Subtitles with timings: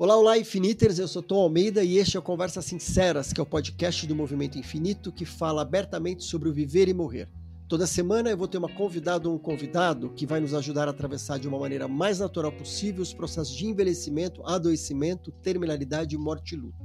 [0.00, 1.00] Olá, olá, Infiniters!
[1.00, 4.14] Eu sou Tom Almeida e este é o Conversas Sinceras, que é o podcast do
[4.14, 7.28] Movimento Infinito que fala abertamente sobre o viver e morrer.
[7.66, 10.92] Toda semana eu vou ter uma convidada ou um convidado que vai nos ajudar a
[10.92, 16.58] atravessar de uma maneira mais natural possível os processos de envelhecimento, adoecimento, terminalidade, morte e
[16.58, 16.78] luto.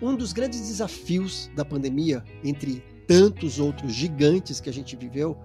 [0.00, 5.36] Um dos grandes desafios da pandemia, entre tantos outros gigantes que a gente viveu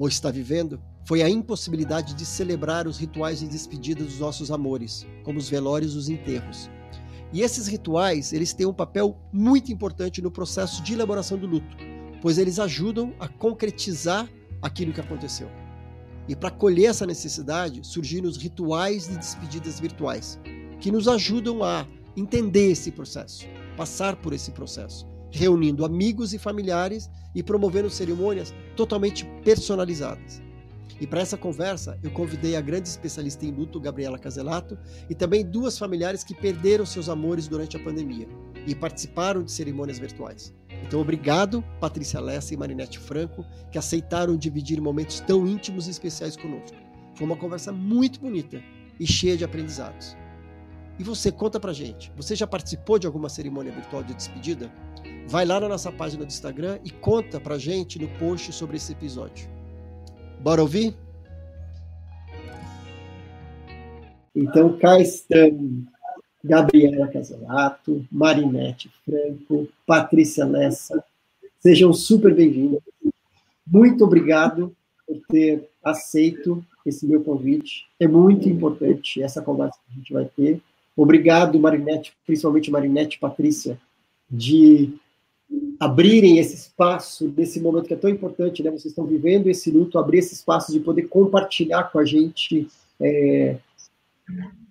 [0.00, 5.06] ou está vivendo, foi a impossibilidade de celebrar os rituais de despedida dos nossos amores,
[5.22, 6.70] como os velórios e os enterros.
[7.32, 11.76] E esses rituais, eles têm um papel muito importante no processo de elaboração do luto,
[12.22, 14.28] pois eles ajudam a concretizar
[14.62, 15.48] aquilo que aconteceu.
[16.26, 20.40] E para colher essa necessidade, surgiram os rituais de despedidas virtuais,
[20.80, 21.86] que nos ajudam a
[22.16, 29.26] entender esse processo, passar por esse processo, reunindo amigos e familiares e promovendo cerimônias totalmente
[29.44, 30.43] personalizadas.
[31.04, 34.78] E para essa conversa, eu convidei a grande especialista em luto, Gabriela Caselato,
[35.10, 38.26] e também duas familiares que perderam seus amores durante a pandemia
[38.66, 40.54] e participaram de cerimônias virtuais.
[40.82, 46.38] Então, obrigado, Patrícia Lessa e Marinete Franco, que aceitaram dividir momentos tão íntimos e especiais
[46.38, 46.74] conosco.
[47.14, 48.62] Foi uma conversa muito bonita
[48.98, 50.16] e cheia de aprendizados.
[50.98, 54.72] E você, conta pra gente, você já participou de alguma cerimônia virtual de despedida?
[55.28, 58.92] Vai lá na nossa página do Instagram e conta pra gente no post sobre esse
[58.92, 59.52] episódio.
[60.44, 60.94] Bora ouvir?
[64.36, 65.86] Então, cá estão
[66.44, 71.02] Gabriela Casalato, Marinete Franco, Patrícia Lessa.
[71.60, 72.82] Sejam super bem-vindos.
[73.66, 77.86] Muito obrigado por ter aceito esse meu convite.
[77.98, 80.60] É muito importante essa conversa que a gente vai ter.
[80.94, 83.80] Obrigado, Marinete, principalmente Marinete Patrícia,
[84.30, 84.92] de
[85.78, 88.70] abrirem esse espaço nesse momento que é tão importante, né?
[88.70, 92.68] Vocês estão vivendo esse luto, abrir esse espaço de poder compartilhar com a gente
[93.00, 93.56] é,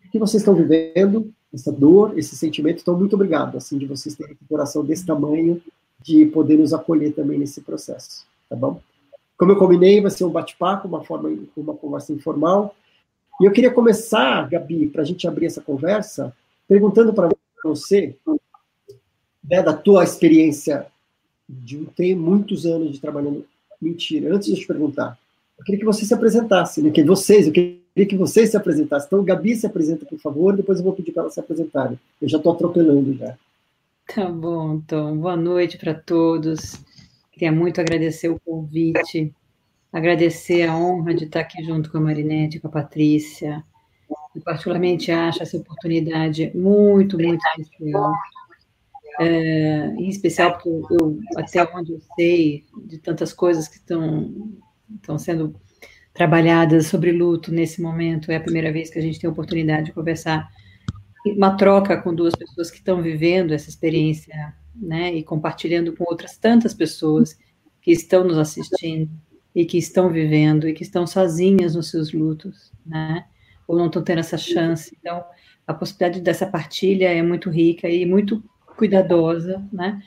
[0.05, 2.81] o que vocês estão vivendo, essa dor, esse sentimento.
[2.81, 5.61] Então, muito obrigado, assim, de vocês terem um coração desse tamanho,
[6.01, 8.81] de poder nos acolher também nesse processo, tá bom?
[9.37, 12.75] Como eu combinei, vai ser um bate-papo, uma forma, uma conversa informal.
[13.41, 16.35] E eu queria começar, Gabi, para a gente abrir essa conversa,
[16.67, 17.29] perguntando para
[17.63, 18.15] você
[19.49, 20.87] né, da tua experiência
[21.47, 23.45] de ter muitos anos de trabalhando.
[23.81, 25.17] Mentira, antes de eu te perguntar,
[25.57, 26.89] eu queria que você se apresentasse, né?
[26.89, 29.07] que vocês, eu queria que vocês se apresentassem.
[29.07, 31.99] Então, Gabi se apresenta, por favor, depois eu vou pedir para ela se apresentarem.
[32.21, 33.37] Eu já estou atropelando já.
[34.07, 35.17] Tá bom, então.
[35.17, 36.79] Boa noite para todos.
[37.31, 39.33] Queria muito agradecer o convite,
[39.91, 43.63] agradecer a honra de estar aqui junto com a Marinette, com a Patrícia.
[44.33, 48.13] Eu particularmente acho essa oportunidade muito, muito especial
[49.19, 54.51] é, em especial porque eu, eu, até onde eu sei de tantas coisas que estão,
[54.95, 55.55] estão sendo
[56.13, 59.87] trabalhadas sobre luto nesse momento, é a primeira vez que a gente tem a oportunidade
[59.87, 60.49] de conversar,
[61.25, 66.37] uma troca com duas pessoas que estão vivendo essa experiência, né, e compartilhando com outras
[66.37, 67.37] tantas pessoas
[67.81, 69.09] que estão nos assistindo
[69.55, 73.25] e que estão vivendo e que estão sozinhas nos seus lutos, né,
[73.67, 74.95] ou não estão tendo essa chance.
[74.99, 75.23] Então,
[75.65, 78.43] a possibilidade dessa partilha é muito rica e muito
[78.75, 80.01] cuidadosa, né?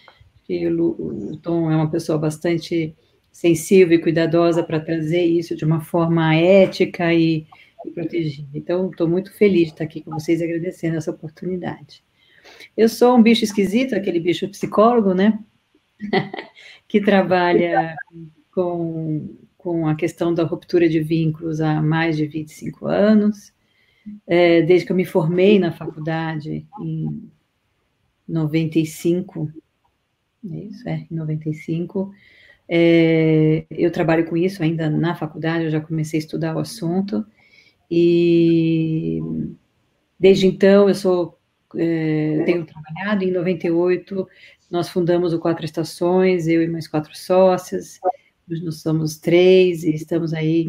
[0.45, 2.95] Que o, o Tom é uma pessoa bastante
[3.37, 7.47] sensível e cuidadosa para trazer isso de uma forma ética e,
[7.85, 8.49] e protegida.
[8.55, 12.03] Então, estou muito feliz de estar aqui com vocês, agradecendo essa oportunidade.
[12.77, 15.39] Eu sou um bicho esquisito, aquele bicho psicólogo, né?
[16.89, 17.95] que trabalha
[18.55, 23.53] com, com a questão da ruptura de vínculos há mais de 25 anos.
[24.27, 27.31] É, desde que eu me formei na faculdade, em
[28.29, 29.51] 95,
[30.53, 32.13] é isso, é, em 95.
[32.69, 37.25] É, eu trabalho com isso ainda na faculdade, eu já comecei a estudar o assunto,
[37.91, 39.21] e
[40.19, 41.39] desde então eu sou,
[41.77, 44.27] é, tenho trabalhado, em 98
[44.71, 48.01] nós fundamos o Quatro Estações, eu e mais quatro sócias,
[48.51, 50.69] hoje nós somos três, e estamos aí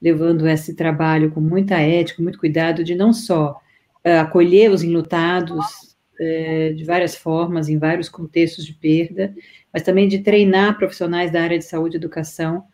[0.00, 3.60] levando esse trabalho com muita ética, muito cuidado, de não só
[4.04, 5.87] uh, acolher os enlutados,
[6.18, 9.34] é, de várias formas, em vários contextos de perda,
[9.72, 12.64] mas também de treinar profissionais da área de saúde e educação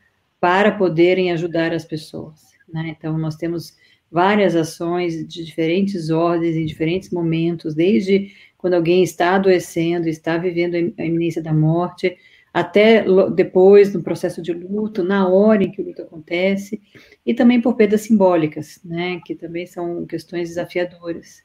[0.41, 2.52] para poderem ajudar as pessoas.
[2.73, 2.94] Né?
[2.96, 3.76] Então, nós temos
[4.11, 10.75] várias ações de diferentes ordens, em diferentes momentos, desde quando alguém está adoecendo, está vivendo
[10.99, 12.17] a iminência da morte,
[12.52, 13.05] até
[13.35, 16.81] depois no processo de luto, na hora em que o luto acontece,
[17.26, 21.43] e também por perdas simbólicas, né, que também são questões desafiadoras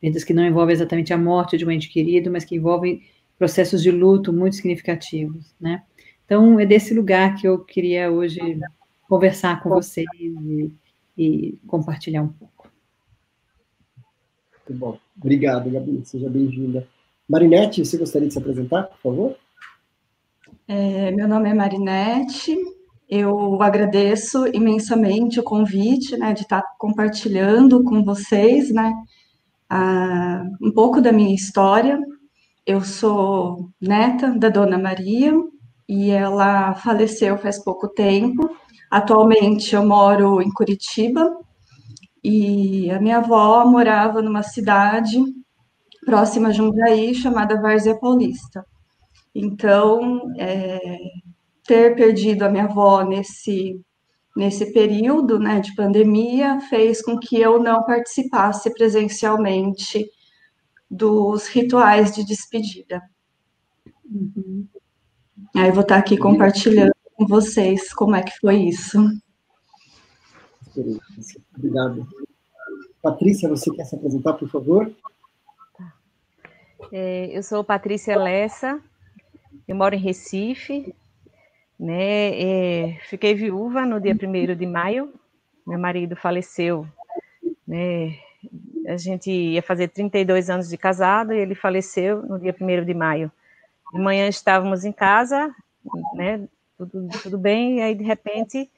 [0.00, 3.02] perdas que não envolvem exatamente a morte de um ente querido, mas que envolvem
[3.38, 5.82] processos de luto muito significativos, né?
[6.24, 8.40] Então, é desse lugar que eu queria hoje
[9.08, 10.72] conversar com vocês e,
[11.16, 12.68] e compartilhar um pouco.
[14.68, 14.98] Muito bom.
[15.16, 16.02] Obrigado, Gabi.
[16.04, 16.86] Seja bem-vinda.
[17.28, 19.36] Marinete, você gostaria de se apresentar, por favor?
[20.66, 22.56] É, meu nome é Marinete.
[23.08, 28.92] Eu agradeço imensamente o convite, né, de estar compartilhando com vocês, né,
[29.68, 31.98] a, um pouco da minha história.
[32.64, 35.32] Eu sou neta da Dona Maria
[35.88, 38.50] e ela faleceu faz pouco tempo.
[38.90, 41.30] Atualmente eu moro em Curitiba
[42.22, 45.22] e a minha avó morava numa cidade
[46.04, 48.64] próxima a Jundiaí chamada Várzea Paulista.
[49.34, 50.78] Então, é,
[51.64, 53.80] ter perdido a minha avó nesse
[54.36, 60.08] nesse período né, de pandemia fez com que eu não participasse presencialmente
[60.90, 63.02] dos rituais de despedida.
[64.04, 64.68] Uhum.
[65.54, 68.98] Aí vou estar aqui compartilhando com vocês como é que foi isso.
[71.56, 72.06] Obrigado.
[73.02, 74.94] Patrícia, você quer se apresentar, por favor?
[76.92, 78.80] É, eu sou Patrícia Lessa,
[79.66, 80.94] eu moro em Recife,
[81.78, 82.40] né?
[82.40, 85.12] É, fiquei viúva no dia 1 de maio,
[85.66, 86.86] meu marido faleceu,
[87.66, 88.18] né?
[88.86, 92.94] A gente ia fazer 32 anos de casado e ele faleceu no dia 1 de
[92.94, 93.30] maio.
[93.92, 95.54] De manhã estávamos em casa,
[96.14, 96.48] né?
[96.78, 98.70] Tudo, tudo bem, e aí de repente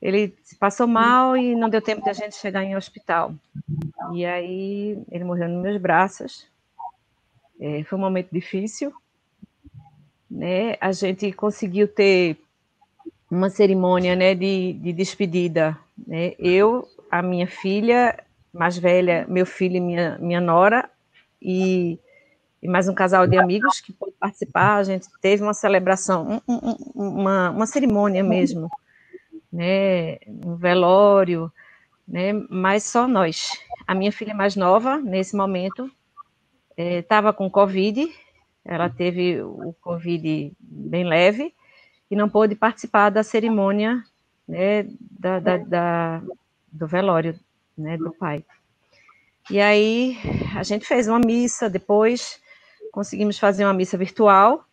[0.00, 3.34] ele passou mal e não deu tempo de a gente chegar em hospital.
[4.14, 6.48] E aí ele morreu nos meus braços.
[7.60, 8.92] É, foi um momento difícil,
[10.30, 12.36] né, a gente conseguiu ter
[13.30, 15.76] uma cerimônia né, de, de despedida.
[16.06, 16.34] Né?
[16.38, 18.16] Eu, a minha filha
[18.52, 20.88] mais velha, meu filho e minha, minha nora,
[21.40, 21.98] e,
[22.62, 24.76] e mais um casal de amigos que pôde participar.
[24.76, 28.68] A gente teve uma celebração, um, um, uma, uma cerimônia mesmo,
[29.52, 31.50] né, um velório,
[32.06, 33.50] né, mas só nós.
[33.86, 35.90] A minha filha mais nova, nesse momento,
[36.76, 38.08] estava é, com Covid,
[38.70, 41.52] ela teve o Covid bem leve
[42.08, 44.00] e não pôde participar da cerimônia
[44.46, 46.22] né, da, da, da,
[46.70, 47.36] do velório
[47.76, 48.44] né, do pai.
[49.50, 50.16] E aí
[50.56, 52.40] a gente fez uma missa, depois
[52.92, 54.64] conseguimos fazer uma missa virtual,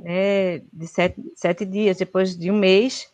[0.00, 3.08] né, de sete, sete dias, depois de um mês.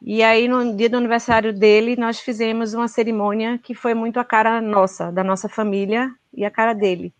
[0.00, 4.24] E aí, no dia do aniversário dele, nós fizemos uma cerimônia que foi muito a
[4.24, 7.12] cara nossa, da nossa família e a cara dele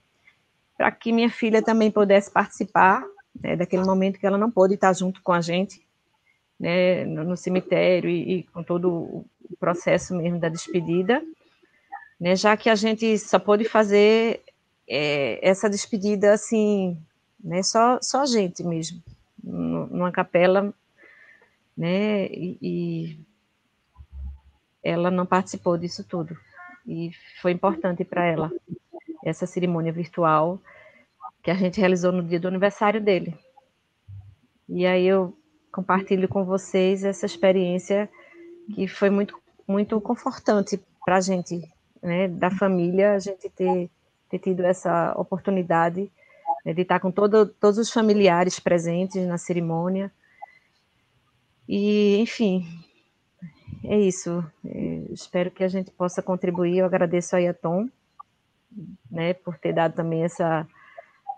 [0.83, 3.07] para que minha filha também pudesse participar
[3.41, 5.81] né, daquele momento que ela não pôde estar junto com a gente
[6.59, 9.25] né, no, no, cemitério e, e, com todo o
[9.61, 11.23] processo mesmo da despedida,
[12.19, 14.43] né, já que a gente só pôde fazer
[14.89, 17.01] é, essa despedida assim,
[17.39, 19.01] né, só, só a gente mesmo,
[19.41, 20.75] numa capela,
[21.77, 23.19] né, e, e
[24.83, 26.37] ela não participou disso tudo,
[26.85, 28.51] e foi importante para ela
[29.25, 30.59] essa cerimônia virtual
[31.43, 33.37] que a gente realizou no dia do aniversário dele.
[34.69, 35.37] E aí eu
[35.73, 38.09] compartilho com vocês essa experiência
[38.75, 39.37] que foi muito,
[39.67, 41.61] muito confortante para a gente,
[42.03, 43.91] né, da família, a gente ter,
[44.31, 46.11] ter tido essa oportunidade
[46.65, 50.13] né, de estar com todo, todos os familiares presentes na cerimônia.
[51.69, 52.65] E, enfim,
[53.85, 54.45] é isso.
[54.65, 56.79] É, espero que a gente possa contribuir.
[56.79, 57.89] Eu agradeço aí a Tom,
[59.11, 60.67] né, por ter dado também essa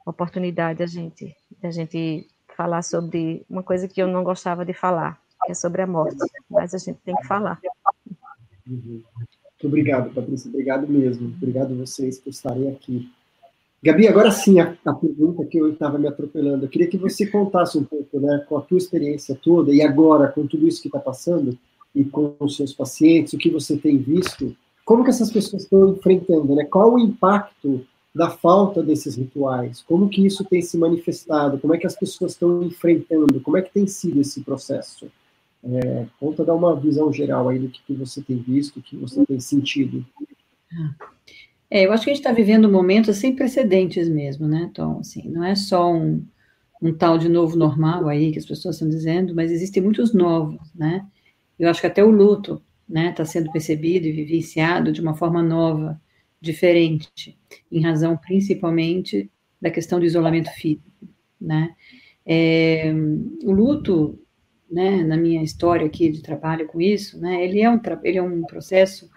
[0.06, 5.20] oportunidade a gente, a gente falar sobre uma coisa que eu não gostava de falar,
[5.44, 6.16] que é sobre a morte,
[6.50, 7.60] mas a gente tem que falar.
[8.66, 9.04] Muito
[9.62, 13.10] obrigado, Patrícia, obrigado mesmo, obrigado vocês por estarem aqui.
[13.82, 17.26] Gabi, agora sim, a, a pergunta que eu estava me atropelando, eu queria que você
[17.26, 20.88] contasse um pouco, né, com a tua experiência toda, e agora, com tudo isso que
[20.88, 21.58] está passando,
[21.94, 25.90] e com os seus pacientes, o que você tem visto, como que essas pessoas estão
[25.90, 29.82] enfrentando, né, qual o impacto da falta desses rituais?
[29.82, 31.58] Como que isso tem se manifestado?
[31.58, 33.40] Como é que as pessoas estão enfrentando?
[33.40, 35.10] Como é que tem sido esse processo?
[35.64, 38.96] É, conta dar uma visão geral aí do que, que você tem visto, o que
[38.96, 40.06] você tem sentido.
[41.70, 45.00] É, eu acho que a gente está vivendo um momento sem precedentes mesmo, né, Tom?
[45.00, 46.24] Assim, não é só um,
[46.80, 50.60] um tal de novo normal aí que as pessoas estão dizendo, mas existem muitos novos,
[50.74, 51.04] né?
[51.58, 55.42] Eu acho que até o luto, né, está sendo percebido e vivenciado de uma forma
[55.42, 56.00] nova
[56.40, 57.38] diferente,
[57.72, 60.90] em razão principalmente da questão do isolamento físico,
[61.40, 61.74] né?
[62.26, 62.92] É,
[63.42, 64.18] o luto,
[64.70, 68.22] né, na minha história aqui de trabalho com isso, né, ele é um, ele é
[68.22, 69.10] um processo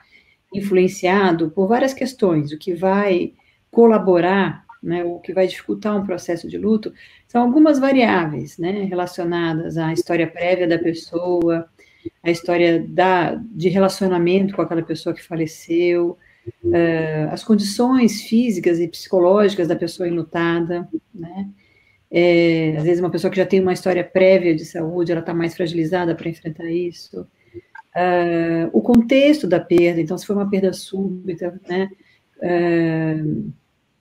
[0.53, 3.33] influenciado por várias questões, o que vai
[3.71, 6.93] colaborar, né, o que vai dificultar um processo de luto,
[7.27, 11.69] são algumas variáveis, né, relacionadas à história prévia da pessoa,
[12.23, 16.17] a história da, de relacionamento com aquela pessoa que faleceu,
[16.63, 21.49] uh, as condições físicas e psicológicas da pessoa enlutada, né?
[22.09, 25.33] É, às vezes uma pessoa que já tem uma história prévia de saúde, ela está
[25.33, 27.27] mais fragilizada para enfrentar isso.
[27.95, 31.89] Uh, o contexto da perda, então se foi uma perda súbita, né?
[32.37, 33.51] Uh,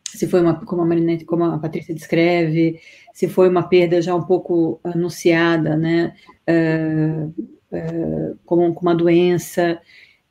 [0.07, 2.81] se foi uma, como a como a Patrícia descreve,
[3.13, 6.15] se foi uma perda já um pouco anunciada, né?
[6.49, 7.56] Uh,
[8.45, 9.81] como, como uma doença,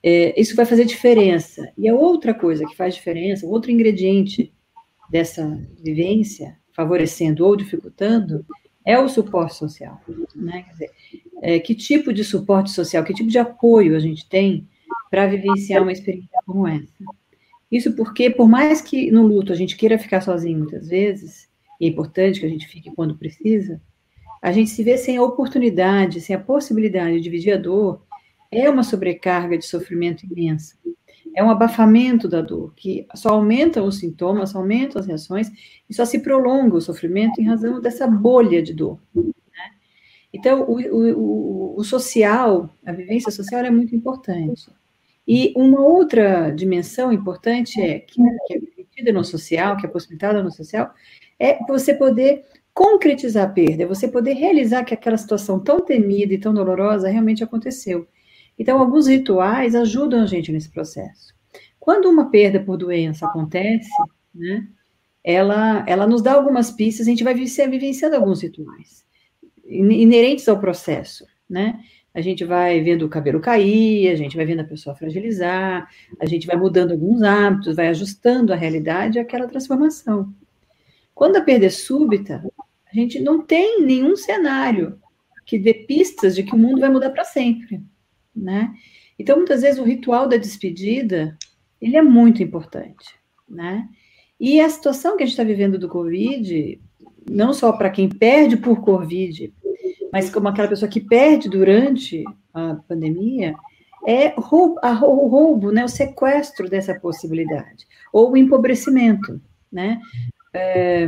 [0.03, 1.71] é, isso vai fazer diferença.
[1.77, 4.53] E a outra coisa que faz diferença, outro ingrediente
[5.09, 8.45] dessa vivência, favorecendo ou dificultando,
[8.85, 9.99] é o suporte social.
[10.35, 10.63] Né?
[10.63, 10.91] Quer dizer,
[11.41, 14.67] é, que tipo de suporte social, que tipo de apoio a gente tem
[15.09, 16.93] para vivenciar uma experiência como essa?
[17.71, 21.49] Isso porque, por mais que no luto a gente queira ficar sozinho muitas vezes,
[21.79, 23.81] e é importante que a gente fique quando precisa,
[24.45, 28.05] a gente se vê sem a oportunidade, sem a possibilidade de dividir a dor,
[28.51, 30.77] é uma sobrecarga de sofrimento imensa.
[31.35, 35.49] É um abafamento da dor, que só aumenta os sintomas, só aumenta as reações,
[35.89, 38.99] e só se prolonga o sofrimento em razão dessa bolha de dor.
[39.15, 39.23] Né?
[40.31, 44.69] Então, o, o, o, social, a vivência social é muito importante.
[45.27, 50.43] E uma outra dimensão importante é que, que é permitida no social, que é possibilitada
[50.43, 50.93] no social,
[51.39, 52.45] é você poder
[52.75, 57.07] concretizar a perda, é você poder realizar que aquela situação tão temida e tão dolorosa
[57.07, 58.05] realmente aconteceu.
[58.59, 61.33] Então, alguns rituais ajudam a gente nesse processo.
[61.79, 63.89] Quando uma perda por doença acontece,
[64.33, 64.67] né,
[65.23, 69.05] ela, ela nos dá algumas pistas, a gente vai vivenciando alguns rituais
[69.67, 71.79] inerentes ao processo, né?
[72.13, 75.89] A gente vai vendo o cabelo cair, a gente vai vendo a pessoa fragilizar,
[76.19, 80.33] a gente vai mudando alguns hábitos, vai ajustando a realidade àquela transformação.
[81.15, 82.43] Quando a perda é súbita,
[82.85, 84.99] a gente não tem nenhum cenário
[85.45, 87.81] que dê pistas de que o mundo vai mudar para sempre,
[88.35, 88.73] né?
[89.17, 91.37] Então, muitas vezes, o ritual da despedida,
[91.79, 93.15] ele é muito importante,
[93.47, 93.87] né?
[94.37, 96.81] E a situação que a gente está vivendo do Covid,
[97.29, 99.53] não só para quem perde por Covid,
[100.11, 103.55] mas como aquela pessoa que perde durante a pandemia,
[104.05, 109.41] é roubo, o roubo, né, o sequestro dessa possibilidade, ou o empobrecimento,
[109.71, 109.99] né?
[110.55, 111.07] É,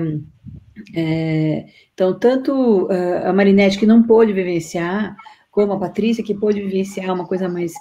[0.96, 5.16] é, então, tanto uh, a Marinette, que não pôde vivenciar,
[5.50, 7.74] como a Patrícia, que pôde vivenciar uma coisa mais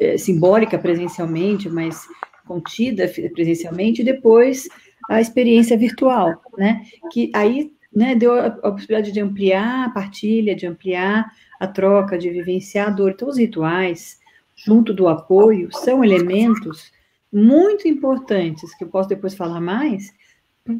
[0.00, 2.06] é, simbólica presencialmente, mais
[2.46, 4.68] contida presencialmente, e depois
[5.08, 6.82] a experiência virtual, né?
[7.12, 12.18] Que aí né, deu a, a possibilidade de ampliar a partilha, de ampliar a troca,
[12.18, 13.12] de vivenciar a dor.
[13.12, 14.18] Então, os rituais,
[14.54, 16.92] junto do apoio, são elementos
[17.32, 20.12] muito importantes, que eu posso depois falar mais,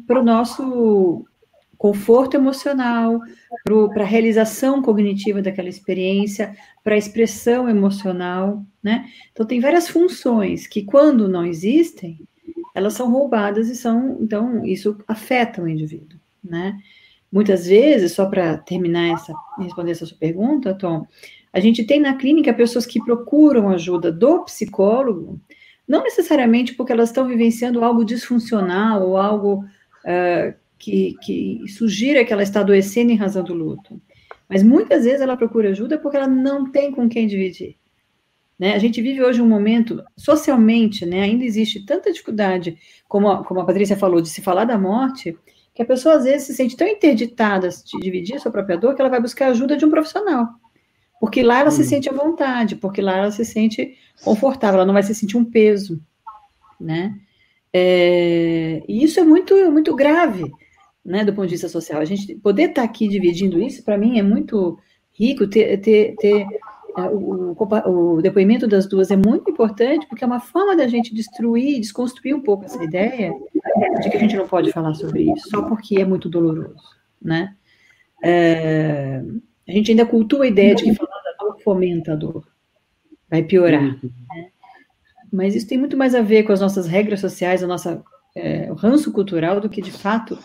[0.07, 1.25] para o nosso
[1.77, 3.19] conforto emocional,
[3.93, 9.07] para a realização cognitiva daquela experiência, para a expressão emocional, né?
[9.31, 12.19] Então tem várias funções que quando não existem,
[12.73, 16.79] elas são roubadas e são, então isso afeta o indivíduo, né?
[17.31, 21.05] Muitas vezes, só para terminar essa responder essa sua pergunta, Tom,
[21.51, 25.39] a gente tem na clínica pessoas que procuram ajuda do psicólogo,
[25.87, 29.65] não necessariamente porque elas estão vivenciando algo disfuncional ou algo
[30.05, 34.01] uh, que, que sugira que ela está adoecendo em razão do luto.
[34.47, 37.75] Mas muitas vezes ela procura ajuda porque ela não tem com quem dividir.
[38.57, 38.73] Né?
[38.73, 43.59] A gente vive hoje um momento, socialmente, né, ainda existe tanta dificuldade, como a, como
[43.59, 45.37] a Patrícia falou, de se falar da morte,
[45.73, 48.95] que a pessoa às vezes se sente tão interditada de dividir a sua própria dor
[48.95, 50.47] que ela vai buscar ajuda de um profissional.
[51.19, 51.71] Porque lá ela hum.
[51.71, 55.35] se sente à vontade, porque lá ela se sente confortável, ela não vai se sentir
[55.35, 56.01] um peso,
[56.79, 57.19] né?
[57.77, 60.49] É, e isso é muito, muito grave,
[61.03, 61.99] né, do ponto de vista social.
[61.99, 64.79] A gente poder estar tá aqui dividindo isso, para mim, é muito
[65.11, 66.47] rico ter, ter, ter
[66.97, 71.13] é, o, o, depoimento das duas é muito importante, porque é uma forma da gente
[71.13, 73.33] destruir, desconstruir um pouco essa ideia
[74.01, 77.57] de que a gente não pode falar sobre isso, só porque é muito doloroso, né?
[78.23, 79.21] É,
[79.67, 82.47] a gente ainda cultua a ideia de que falar da dor fomenta a dor,
[83.29, 84.49] vai piorar, né?
[85.35, 88.01] Mas isso tem muito mais a ver com as nossas regras sociais, a nossa,
[88.33, 90.39] é, o ranço cultural, do que de fato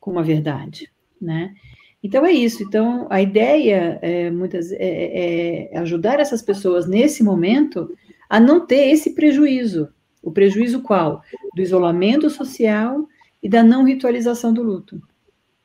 [0.00, 1.54] com uma verdade, né?
[2.02, 2.62] Então é isso.
[2.64, 7.96] Então a ideia é, muitas é, é, ajudar essas pessoas nesse momento
[8.28, 9.88] a não ter esse prejuízo.
[10.20, 11.22] O prejuízo qual?
[11.54, 13.08] Do isolamento social
[13.40, 15.00] e da não ritualização do luto,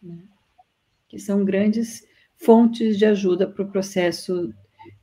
[0.02, 0.20] né?
[1.08, 2.06] que são grandes
[2.38, 4.54] fontes de ajuda para o processo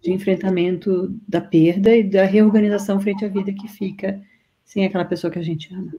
[0.05, 4.21] de enfrentamento da perda e da reorganização frente à vida que fica
[4.63, 5.95] sem aquela pessoa que a gente ama.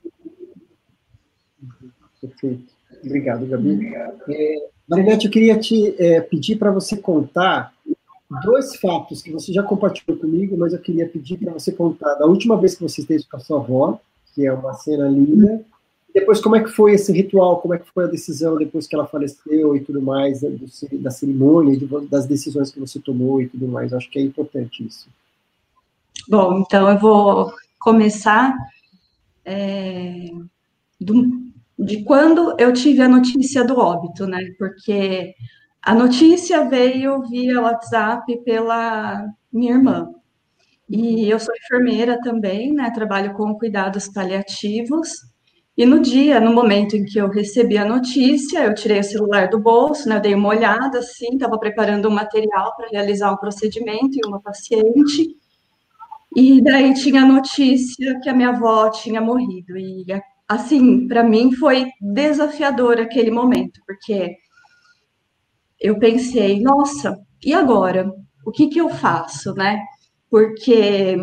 [2.21, 2.71] Perfeito.
[3.03, 3.95] Obrigado, Gabi.
[4.29, 7.73] É, Marinette, eu queria te é, pedir para você contar
[8.43, 12.27] dois fatos que você já compartilhou comigo, mas eu queria pedir para você contar da
[12.27, 13.99] última vez que você esteve com a sua avó,
[14.35, 15.65] que é uma cena linda,
[16.15, 18.95] depois como é que foi esse ritual, como é que foi a decisão depois que
[18.95, 20.57] ela faleceu e tudo mais, né,
[20.93, 21.77] da cerimônia,
[22.09, 23.93] das decisões que você tomou e tudo mais.
[23.93, 25.09] Acho que é importante isso.
[26.29, 28.55] Bom, então eu vou começar
[29.43, 30.29] é,
[31.01, 34.39] do, de quando eu tive a notícia do óbito, né?
[34.57, 35.35] Porque
[35.81, 40.09] a notícia veio via WhatsApp pela minha irmã.
[40.89, 42.89] E eu sou enfermeira também, né?
[42.91, 45.34] Trabalho com cuidados paliativos.
[45.77, 49.49] E no dia, no momento em que eu recebi a notícia, eu tirei o celular
[49.49, 50.15] do bolso, né?
[50.17, 54.41] Eu dei uma olhada assim, estava preparando um material para realizar um procedimento em uma
[54.41, 55.35] paciente.
[56.35, 59.77] E daí tinha a notícia que a minha avó tinha morrido.
[59.77, 60.05] E
[60.47, 64.35] assim, para mim foi desafiador aquele momento, porque
[65.79, 68.09] eu pensei, nossa, e agora?
[68.45, 69.81] O que que eu faço, né?
[70.29, 71.17] Porque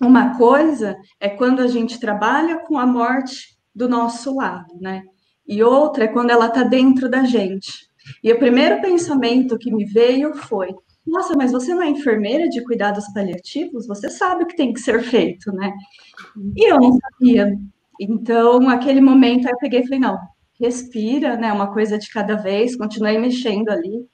[0.00, 5.02] uma coisa é quando a gente trabalha com a morte do nosso lado, né?
[5.46, 7.88] E outra é quando ela está dentro da gente.
[8.22, 10.74] E o primeiro pensamento que me veio foi:
[11.06, 13.86] nossa, mas você não é enfermeira de cuidados paliativos?
[13.86, 15.72] Você sabe o que tem que ser feito, né?
[16.56, 17.56] E eu não sabia.
[17.98, 20.18] Então, aquele momento, aí eu peguei e falei, não,
[20.60, 21.52] respira, né?
[21.52, 24.06] Uma coisa de cada vez, continuei mexendo ali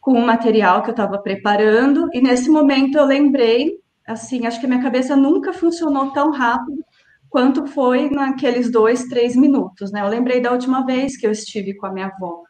[0.00, 4.66] com o material que eu estava preparando, e nesse momento eu lembrei, assim, acho que
[4.66, 6.84] a minha cabeça nunca funcionou tão rápido
[7.28, 10.02] quanto foi naqueles dois, três minutos, né?
[10.02, 12.44] Eu lembrei da última vez que eu estive com a minha avó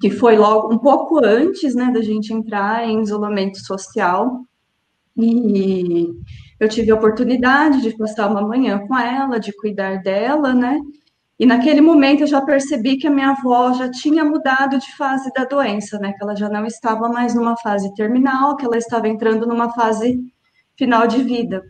[0.00, 4.44] que foi logo um pouco antes, né, da gente entrar em isolamento social.
[5.16, 6.08] E
[6.60, 10.78] eu tive a oportunidade de passar uma manhã com ela, de cuidar dela, né?
[11.38, 15.32] E naquele momento eu já percebi que a minha avó já tinha mudado de fase
[15.32, 16.12] da doença, né?
[16.12, 20.20] Que ela já não estava mais numa fase terminal, que ela estava entrando numa fase
[20.78, 21.62] final de vida.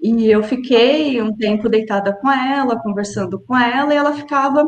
[0.00, 4.62] E eu fiquei um tempo deitada com ela, conversando com ela, e ela ficava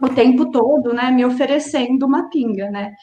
[0.00, 2.94] o tempo todo, né, me oferecendo uma pinga, né?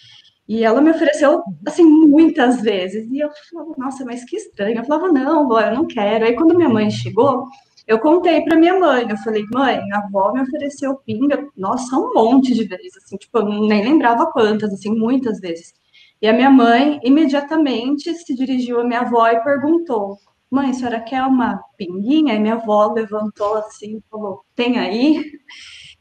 [0.47, 3.09] E ela me ofereceu, assim, muitas vezes.
[3.11, 4.77] E eu falava, nossa, mas que estranho.
[4.77, 6.23] Eu falava, não, vó, eu não quero.
[6.23, 7.45] Aí, quando minha mãe chegou,
[7.87, 9.07] eu contei para minha mãe.
[9.09, 12.95] Eu falei, mãe, a avó me ofereceu pinga, nossa, um monte de vezes.
[12.97, 15.73] Assim, tipo, eu nem lembrava quantas, assim, muitas vezes.
[16.21, 20.17] E a minha mãe, imediatamente, se dirigiu à minha avó e perguntou,
[20.49, 22.33] mãe, a senhora quer uma pinguinha?
[22.33, 25.23] E minha avó levantou assim e falou, tem aí?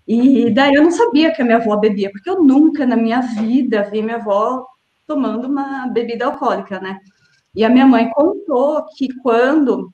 [0.07, 3.20] E daí eu não sabia que a minha avó bebia, porque eu nunca na minha
[3.20, 4.66] vida vi minha avó
[5.07, 6.98] tomando uma bebida alcoólica, né?
[7.55, 9.92] E a minha mãe contou que quando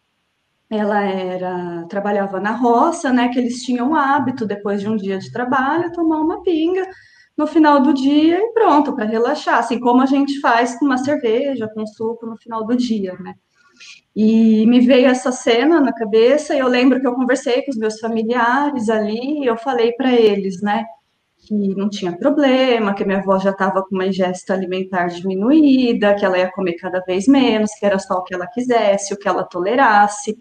[0.70, 5.18] ela era trabalhava na roça, né, que eles tinham o hábito depois de um dia
[5.18, 6.88] de trabalho tomar uma pinga
[7.40, 10.98] no final do dia e pronto para relaxar, assim como a gente faz com uma
[10.98, 13.34] cerveja, com suco no final do dia, né?
[14.14, 17.78] E me veio essa cena na cabeça, e eu lembro que eu conversei com os
[17.78, 20.84] meus familiares ali, e eu falei para eles, né,
[21.38, 26.24] que não tinha problema, que minha avó já estava com uma ingesta alimentar diminuída, que
[26.26, 29.26] ela ia comer cada vez menos, que era só o que ela quisesse, o que
[29.26, 30.36] ela tolerasse.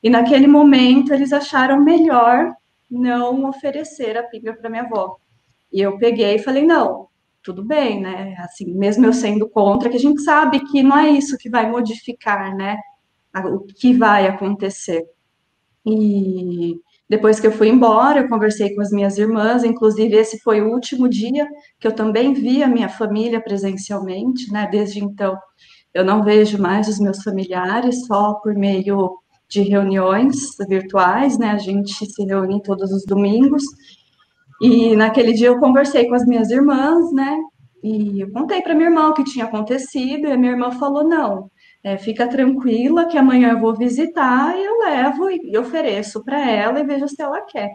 [0.00, 2.54] E naquele momento eles acharam melhor
[2.88, 5.16] não oferecer a pinga para minha avó.
[5.72, 7.08] E eu peguei e falei: não,
[7.42, 8.34] tudo bem, né?
[8.38, 11.70] Assim, mesmo eu sendo contra, que a gente sabe que não é isso que vai
[11.70, 12.78] modificar, né?
[13.46, 15.04] o que vai acontecer.
[15.86, 16.76] E
[17.08, 20.70] depois que eu fui embora, eu conversei com as minhas irmãs, inclusive esse foi o
[20.72, 24.68] último dia que eu também vi a minha família presencialmente, né?
[24.70, 25.36] Desde então,
[25.94, 29.16] eu não vejo mais os meus familiares, só por meio
[29.48, 31.50] de reuniões virtuais, né?
[31.50, 33.62] A gente se reúne todos os domingos.
[34.60, 37.38] E naquele dia eu conversei com as minhas irmãs, né?
[37.82, 41.04] E eu contei para minha irmã o que tinha acontecido, e a minha irmã falou:
[41.04, 41.48] não,
[41.82, 46.80] é, fica tranquila que amanhã eu vou visitar e eu levo e ofereço para ela
[46.80, 47.70] e vejo se ela quer.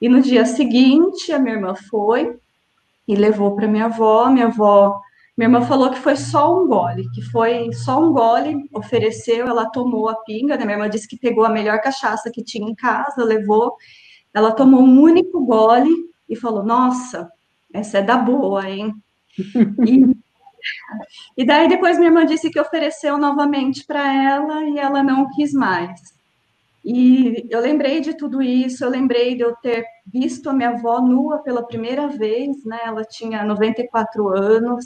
[0.00, 2.36] E no dia seguinte, a minha irmã foi
[3.06, 4.28] e levou para minha avó.
[4.28, 5.00] Minha avó,
[5.36, 9.70] minha irmã falou que foi só um gole, que foi só um gole, ofereceu, ela
[9.70, 10.56] tomou a pinga.
[10.56, 10.64] Né?
[10.64, 13.76] Minha irmã disse que pegou a melhor cachaça que tinha em casa, levou.
[14.34, 15.88] Ela tomou um único gole
[16.28, 17.30] e falou: Nossa,
[17.72, 18.94] essa é da boa, hein?
[19.86, 20.16] E
[21.36, 25.52] e daí depois minha irmã disse que ofereceu novamente para ela e ela não quis
[25.52, 26.00] mais.
[26.84, 31.00] E eu lembrei de tudo isso, eu lembrei de eu ter visto a minha avó
[31.00, 32.78] nua pela primeira vez, né?
[32.84, 34.84] Ela tinha 94 anos,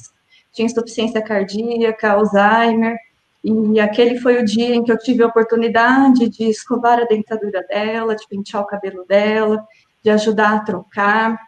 [0.53, 2.97] tinha insuficiência cardíaca, Alzheimer,
[3.45, 7.63] e aquele foi o dia em que eu tive a oportunidade de escovar a dentadura
[7.69, 9.63] dela, de pentear o cabelo dela,
[10.03, 11.39] de ajudar a trocar.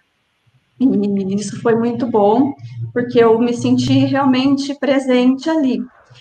[0.81, 2.55] E isso foi muito bom,
[2.93, 5.79] porque eu me senti realmente presente ali.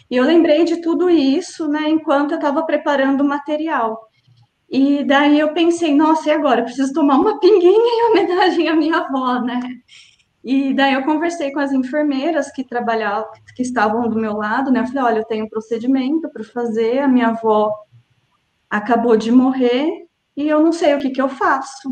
[0.10, 4.00] E eu lembrei de tudo isso, né, enquanto eu estava preparando o material.
[4.70, 6.62] E daí eu pensei, nossa, e agora?
[6.62, 9.60] Eu preciso tomar uma pinguinha em homenagem à minha avó, né?
[10.44, 14.80] E daí eu conversei com as enfermeiras que trabalhavam, que estavam do meu lado, né?
[14.80, 17.72] Eu falei, olha, eu tenho um procedimento para fazer, a minha avó
[18.70, 21.92] acabou de morrer e eu não sei o que, que eu faço.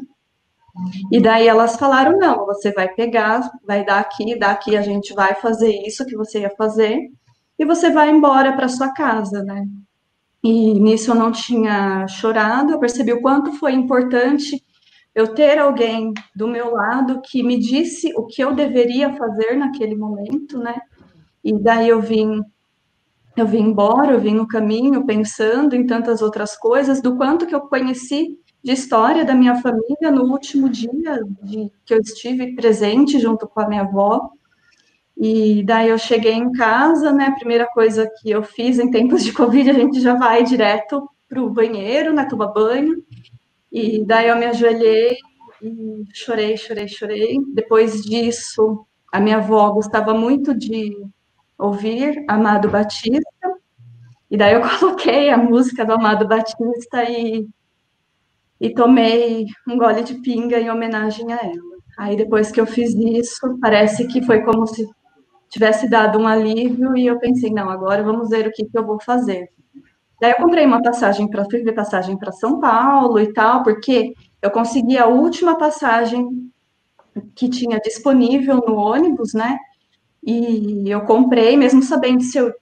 [1.12, 5.36] E daí elas falaram, não, você vai pegar, vai dar aqui, daqui a gente vai
[5.36, 7.00] fazer isso que você ia fazer,
[7.58, 9.66] e você vai embora para sua casa, né?
[10.44, 14.64] E nisso eu não tinha chorado, eu percebi o quanto foi importante
[15.14, 19.96] eu ter alguém do meu lado que me disse o que eu deveria fazer naquele
[19.96, 20.80] momento, né?
[21.44, 22.42] E daí eu vim
[23.36, 27.56] eu vim embora, eu vim no caminho pensando em tantas outras coisas, do quanto que
[27.56, 33.20] eu conheci de história da minha família no último dia de, que eu estive presente
[33.20, 34.30] junto com a minha avó.
[35.18, 37.26] E daí eu cheguei em casa, né?
[37.26, 41.10] A primeira coisa que eu fiz em tempos de Covid, a gente já vai direto
[41.28, 42.26] para o banheiro, né?
[42.26, 43.04] Tomar banho.
[43.72, 45.18] E daí eu me ajoelhei
[45.62, 47.38] e chorei, chorei, chorei.
[47.54, 50.96] Depois disso, a minha avó gostava muito de
[51.58, 53.58] ouvir Amado Batista.
[54.32, 57.48] E daí eu coloquei a música do Amado Batista e,
[58.60, 61.80] e tomei um gole de pinga em homenagem a ela.
[61.98, 64.88] Aí depois que eu fiz isso, parece que foi como se
[65.50, 68.86] tivesse dado um alívio e eu pensei, não, agora vamos ver o que, que eu
[68.86, 69.50] vou fazer.
[70.22, 74.14] Daí eu comprei uma passagem para fui ver passagem para São Paulo e tal, porque
[74.42, 76.52] eu consegui a última passagem
[77.36, 79.58] que tinha disponível no ônibus, né?
[80.24, 82.54] E eu comprei, mesmo sabendo se eu,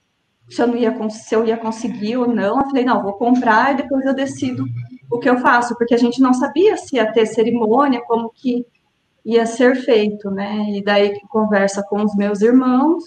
[0.48, 2.60] se eu, não ia, se eu ia conseguir ou não.
[2.60, 4.64] Eu falei, não, vou comprar e depois eu decido
[5.10, 8.66] o que eu faço, porque a gente não sabia se ia ter cerimônia, como que
[9.24, 10.66] ia ser feito, né?
[10.70, 13.04] E daí, conversa com os meus irmãos,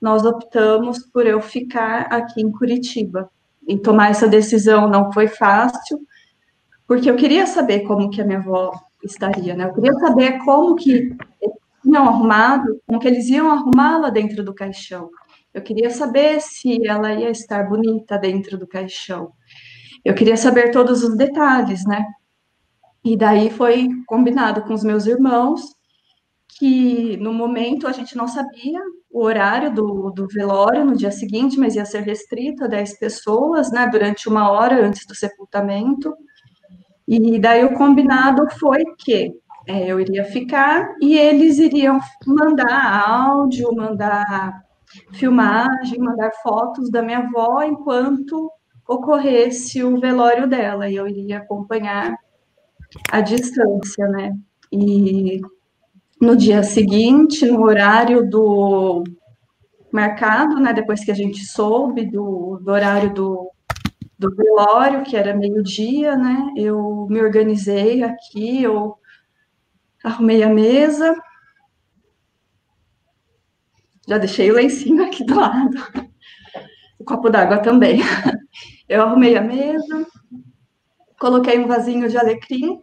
[0.00, 3.30] nós optamos por eu ficar aqui em Curitiba
[3.68, 6.00] e tomar essa decisão não foi fácil,
[6.86, 8.72] porque eu queria saber como que a minha avó
[9.04, 9.64] estaria, né?
[9.64, 14.54] Eu queria saber como que eles tinham arrumado, como que eles iam arrumá-la dentro do
[14.54, 15.10] caixão.
[15.52, 19.32] Eu queria saber se ela ia estar bonita dentro do caixão.
[20.04, 22.04] Eu queria saber todos os detalhes, né?
[23.04, 25.62] E daí foi combinado com os meus irmãos
[26.58, 31.58] que no momento a gente não sabia o horário do, do velório no dia seguinte,
[31.58, 36.14] mas ia ser restrito a 10 pessoas, né, durante uma hora antes do sepultamento.
[37.08, 39.32] E daí o combinado foi que
[39.66, 44.62] é, eu iria ficar e eles iriam mandar áudio, mandar
[45.12, 48.50] filmagem, mandar fotos da minha avó enquanto
[48.90, 52.16] ocorresse o velório dela, e eu iria acompanhar
[53.12, 54.36] à distância, né?
[54.72, 55.40] E
[56.20, 59.04] no dia seguinte, no horário do
[59.92, 63.50] marcado, né, depois que a gente soube do, do horário do,
[64.18, 68.96] do velório, que era meio-dia, né, eu me organizei aqui, eu
[70.02, 71.16] arrumei a mesa,
[74.08, 75.76] já deixei o lencinho aqui do lado,
[76.98, 78.00] o copo d'água também.
[78.90, 80.04] Eu arrumei a mesa,
[81.16, 82.82] coloquei um vasinho de alecrim,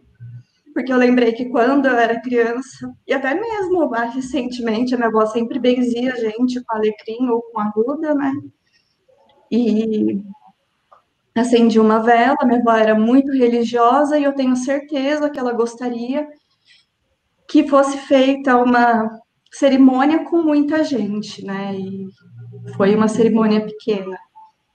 [0.72, 5.26] porque eu lembrei que quando eu era criança, e até mesmo recentemente, a minha avó
[5.26, 8.32] sempre benzia a gente com alecrim ou com arruda, né?
[9.50, 10.22] E
[11.36, 16.26] acendi uma vela, minha avó era muito religiosa e eu tenho certeza que ela gostaria
[17.46, 19.10] que fosse feita uma
[19.52, 21.74] cerimônia com muita gente, né?
[21.74, 22.06] E
[22.78, 24.18] foi uma cerimônia pequena.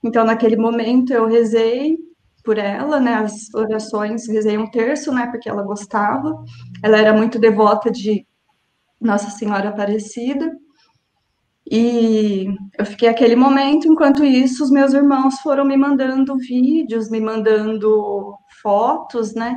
[0.03, 1.97] Então, naquele momento, eu rezei
[2.43, 3.15] por ela, né?
[3.15, 5.27] As orações, rezei um terço, né?
[5.27, 6.43] Porque ela gostava.
[6.83, 8.27] Ela era muito devota de
[8.99, 10.51] Nossa Senhora Aparecida.
[11.69, 17.21] E eu fiquei aquele momento, enquanto isso, os meus irmãos foram me mandando vídeos, me
[17.21, 19.55] mandando fotos, né?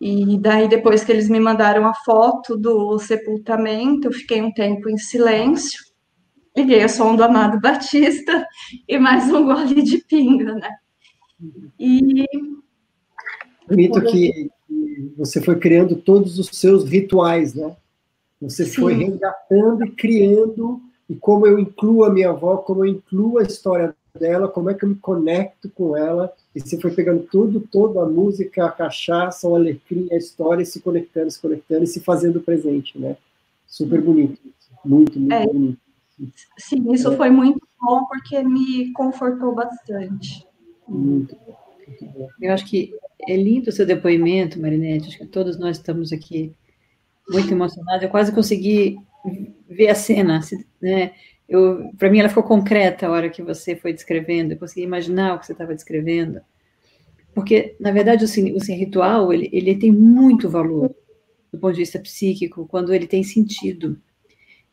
[0.00, 4.88] E daí, depois que eles me mandaram a foto do sepultamento, eu fiquei um tempo
[4.88, 5.80] em silêncio,
[6.58, 8.46] liguei o som do Amado Batista
[8.88, 10.70] e mais um gole de pinga, né?
[11.78, 12.26] E.
[13.68, 14.50] Bonito que,
[15.16, 17.76] você foi criando todos os seus rituais, né?
[18.40, 18.80] Você Sim.
[18.80, 23.42] foi resgatando e criando, e como eu incluo a minha avó, como eu incluo a
[23.42, 27.60] história dela, como é que eu me conecto com ela, e você foi pegando tudo,
[27.60, 32.00] toda a música, a cachaça, o alecrim, a história, se conectando, se conectando e se
[32.00, 33.16] fazendo presente, né?
[33.66, 34.40] Super bonito,
[34.84, 35.87] muito, muito é, bonito.
[36.56, 40.46] Sim, isso foi muito bom, porque me confortou bastante.
[40.86, 41.36] Muito,
[42.40, 42.92] Eu acho que
[43.28, 45.08] é lindo o seu depoimento, Marinete.
[45.08, 46.52] Acho que todos nós estamos aqui
[47.28, 48.04] muito emocionada.
[48.04, 48.98] Eu quase consegui
[49.68, 50.40] ver a cena,
[50.80, 51.12] né?
[51.48, 54.52] Eu, para mim, ela ficou concreta a hora que você foi descrevendo.
[54.52, 56.40] Eu consegui imaginar o que você estava descrevendo,
[57.34, 60.94] porque na verdade o, o ritual ele, ele tem muito valor
[61.52, 63.98] do ponto de vista psíquico quando ele tem sentido.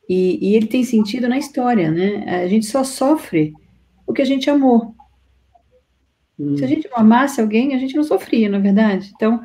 [0.07, 2.23] E, e, ele tem sentido na história, né?
[2.43, 3.53] A gente só sofre
[4.05, 4.93] o que a gente amou.
[6.39, 6.57] Hum.
[6.57, 9.11] Se a gente não amasse alguém, a gente não sofria, na é verdade.
[9.15, 9.41] Então,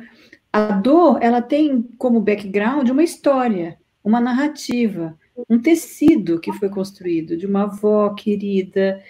[0.53, 5.17] a dor, ela tem como background uma história, uma narrativa,
[5.49, 9.01] um tecido que foi construído de uma avó querida,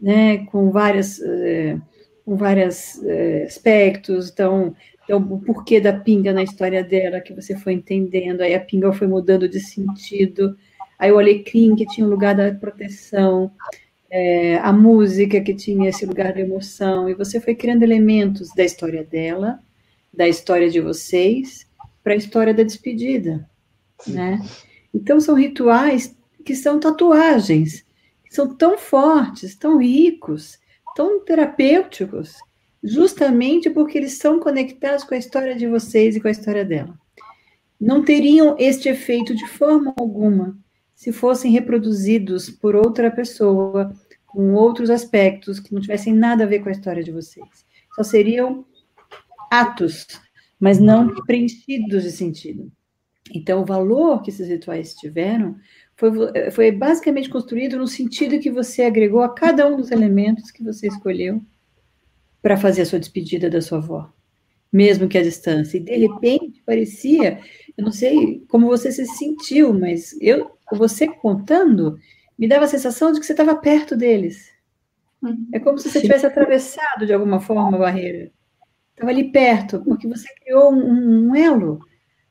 [0.00, 1.78] né, com várias, é,
[2.24, 4.30] com vários é, aspectos.
[4.30, 4.74] Então,
[5.10, 8.92] então, o porquê da pinga na história dela, que você foi entendendo, aí a pinga
[8.92, 10.56] foi mudando de sentido,
[11.00, 13.50] aí o alecrim, que tinha o lugar da proteção,
[14.10, 18.62] é, a música, que tinha esse lugar da emoção, e você foi criando elementos da
[18.62, 19.58] história dela,
[20.12, 21.66] da história de vocês
[22.04, 23.48] para a história da despedida,
[24.06, 24.46] né?
[24.92, 27.82] Então são rituais que são tatuagens,
[28.22, 30.58] que são tão fortes, tão ricos,
[30.94, 32.34] tão terapêuticos,
[32.82, 36.94] justamente porque eles são conectados com a história de vocês e com a história dela.
[37.80, 40.58] Não teriam este efeito de forma alguma
[41.00, 43.90] se fossem reproduzidos por outra pessoa,
[44.26, 47.48] com outros aspectos que não tivessem nada a ver com a história de vocês.
[47.94, 48.66] Só seriam
[49.50, 50.06] atos,
[50.60, 52.70] mas não preenchidos de sentido.
[53.34, 55.56] Então, o valor que esses rituais tiveram
[55.96, 56.10] foi,
[56.50, 60.86] foi basicamente construído no sentido que você agregou a cada um dos elementos que você
[60.86, 61.40] escolheu
[62.42, 64.12] para fazer a sua despedida da sua avó,
[64.70, 65.78] mesmo que à distância.
[65.78, 67.40] E de repente parecia,
[67.74, 71.98] eu não sei como você se sentiu, mas eu, você contando,
[72.38, 74.52] me dava a sensação de que você estava perto deles.
[75.22, 75.48] Uhum.
[75.52, 78.32] É como se você tivesse atravessado de alguma forma a barreira
[79.00, 81.80] estava ali perto, porque você criou um, um, elo,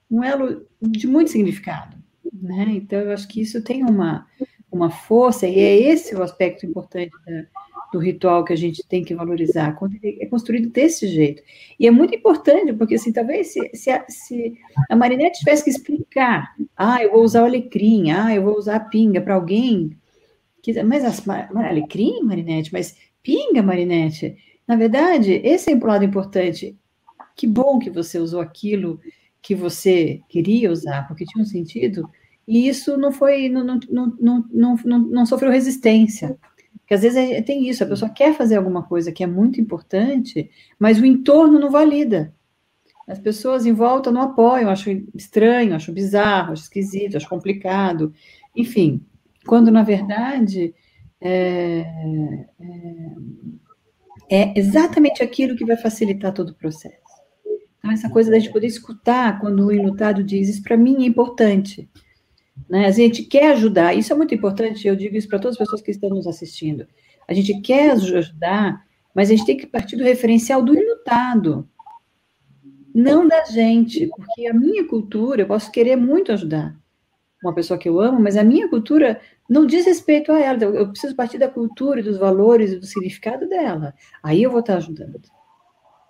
[0.10, 1.98] um elo de muito significado,
[2.32, 2.66] né?
[2.70, 4.28] Então, eu acho que isso tem uma,
[4.72, 7.46] uma força, e é esse o aspecto importante da,
[7.92, 11.42] do ritual que a gente tem que valorizar, quando ele é construído desse jeito.
[11.80, 14.58] E é muito importante, porque, assim, talvez se, se, a, se
[14.90, 18.76] a Marinette tivesse que explicar, ah, eu vou usar o alecrim, ah, eu vou usar
[18.76, 19.98] a pinga para alguém,
[20.86, 26.78] mas as, alecrim, Marinette, mas pinga, Marinette, na verdade, esse é o lado importante.
[27.36, 29.00] Que bom que você usou aquilo
[29.42, 32.08] que você queria usar, porque tinha um sentido,
[32.48, 36.38] e isso não foi, não, não, não, não, não, não sofreu resistência.
[36.90, 39.62] Porque às vezes é, tem isso, a pessoa quer fazer alguma coisa que é muito
[39.62, 40.50] importante,
[40.80, 42.34] mas o entorno não valida.
[43.08, 48.12] As pessoas em volta não apoiam, acham estranho, acham bizarro, acham esquisito, acham complicado.
[48.56, 49.06] Enfim,
[49.46, 50.74] quando na verdade
[51.22, 51.86] é,
[54.28, 56.98] é, é exatamente aquilo que vai facilitar todo o processo.
[57.78, 61.06] Então, essa coisa da gente poder escutar quando o enlutado diz, isso para mim é
[61.06, 61.88] importante.
[62.68, 62.86] Né?
[62.86, 65.82] A gente quer ajudar, isso é muito importante, eu digo isso para todas as pessoas
[65.82, 66.88] que estão nos assistindo.
[67.28, 71.68] A gente quer ajudar, mas a gente tem que partir do referencial do enlutado,
[72.94, 76.76] não da gente, porque a minha cultura, eu posso querer muito ajudar
[77.44, 80.62] uma pessoa que eu amo, mas a minha cultura não diz respeito a ela.
[80.64, 83.94] Eu preciso partir da cultura, dos valores e do significado dela.
[84.22, 85.22] Aí eu vou estar ajudando.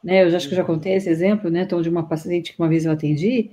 [0.04, 2.54] Né, eu já, acho que eu já contei esse exemplo, né, então, de uma paciente
[2.54, 3.52] que uma vez eu atendi,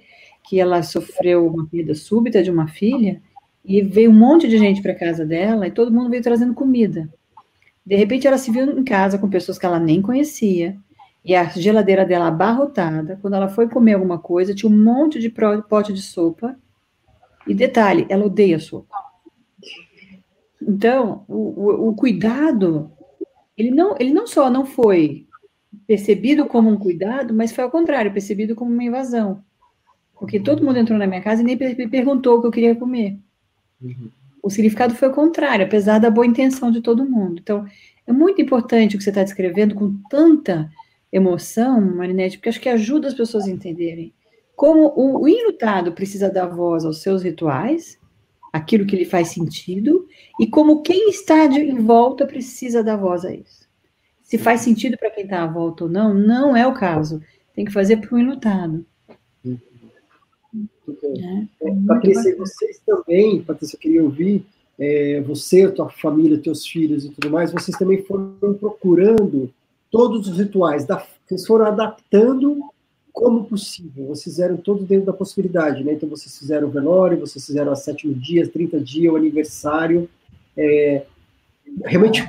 [0.48, 3.20] que ela sofreu uma perda súbita de uma filha,
[3.64, 7.08] e veio um monte de gente para casa dela, e todo mundo veio trazendo comida.
[7.84, 10.76] De repente, ela se viu em casa com pessoas que ela nem conhecia,
[11.24, 13.18] e a geladeira dela abarrotada.
[13.20, 15.28] Quando ela foi comer alguma coisa, tinha um monte de
[15.68, 16.56] pote de sopa.
[17.48, 18.94] E detalhe, ela odeia sopa.
[20.62, 22.92] Então, o, o, o, cuidado,
[23.56, 25.26] ele não, ele não só não foi
[25.84, 29.44] percebido como um cuidado, mas foi ao contrário, percebido como uma invasão.
[30.18, 32.74] Porque todo mundo entrou na minha casa e nem me perguntou o que eu queria
[32.74, 33.18] comer.
[33.80, 34.10] Uhum.
[34.42, 37.40] O significado foi o contrário, apesar da boa intenção de todo mundo.
[37.42, 37.66] Então,
[38.06, 40.70] é muito importante o que você está descrevendo com tanta
[41.12, 44.12] emoção, Marinette, porque acho que ajuda as pessoas a entenderem
[44.56, 47.98] como o, o enlutado precisa dar voz aos seus rituais,
[48.50, 50.08] aquilo que lhe faz sentido,
[50.40, 53.66] e como quem está de, em volta precisa dar voz a isso.
[54.22, 57.22] Se faz sentido para quem está à volta ou não, não é o caso.
[57.54, 58.84] Tem que fazer para o enlutado.
[61.60, 64.44] É, é Patrícia, vocês também, Patrícia, eu queria ouvir,
[64.78, 69.50] é, você, tua família, teus filhos e tudo mais, vocês também foram procurando
[69.90, 72.60] todos os rituais, da, vocês foram adaptando
[73.12, 74.08] como possível.
[74.08, 75.94] Vocês fizeram todo dentro da possibilidade, né?
[75.94, 80.06] Então, vocês fizeram o velório, vocês fizeram a sétimo dia, 30 dias, o aniversário.
[80.54, 81.06] É,
[81.84, 82.28] realmente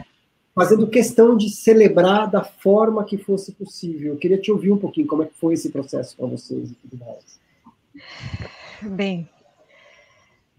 [0.56, 4.14] fazendo questão de celebrar da forma que fosse possível.
[4.14, 6.74] Eu queria te ouvir um pouquinho como é que foi esse processo para vocês e
[6.74, 7.40] tudo mais.
[8.82, 9.30] Bem,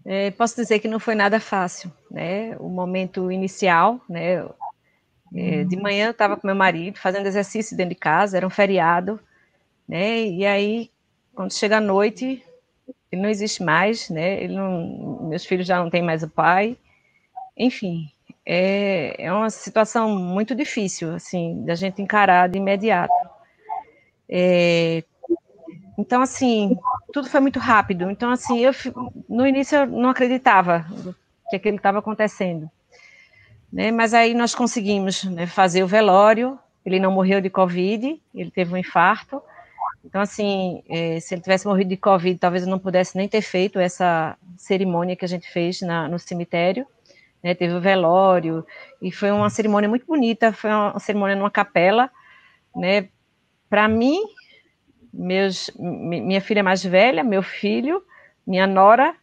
[0.05, 2.55] é, posso dizer que não foi nada fácil, né?
[2.57, 4.45] O momento inicial, né?
[5.35, 8.49] É, de manhã eu estava com meu marido fazendo exercício dentro de casa, era um
[8.49, 9.19] feriado,
[9.87, 10.23] né?
[10.23, 10.89] E aí,
[11.35, 12.43] quando chega a noite,
[13.11, 14.41] ele não existe mais, né?
[14.41, 16.77] Ele não, meus filhos já não têm mais o pai.
[17.55, 18.09] Enfim,
[18.45, 23.13] é, é uma situação muito difícil, assim, da gente encarar de imediato.
[24.27, 25.03] É,
[25.97, 26.75] então, assim,
[27.11, 28.09] tudo foi muito rápido.
[28.09, 28.71] Então, assim, eu
[29.27, 30.85] no início eu não acreditava
[31.49, 32.69] que aquilo estava acontecendo.
[33.71, 33.91] Né?
[33.91, 36.57] Mas aí nós conseguimos né, fazer o velório.
[36.85, 39.41] Ele não morreu de Covid, ele teve um infarto.
[40.03, 43.41] Então, assim, é, se ele tivesse morrido de Covid, talvez eu não pudesse nem ter
[43.41, 46.87] feito essa cerimônia que a gente fez na, no cemitério.
[47.43, 47.53] Né?
[47.53, 48.65] Teve o velório,
[49.01, 50.53] e foi uma cerimônia muito bonita.
[50.53, 52.09] Foi uma, uma cerimônia numa capela.
[52.75, 53.09] Né?
[53.69, 54.19] Para mim,
[55.13, 58.03] meus, minha filha mais velha, meu filho,
[58.45, 59.15] minha nora,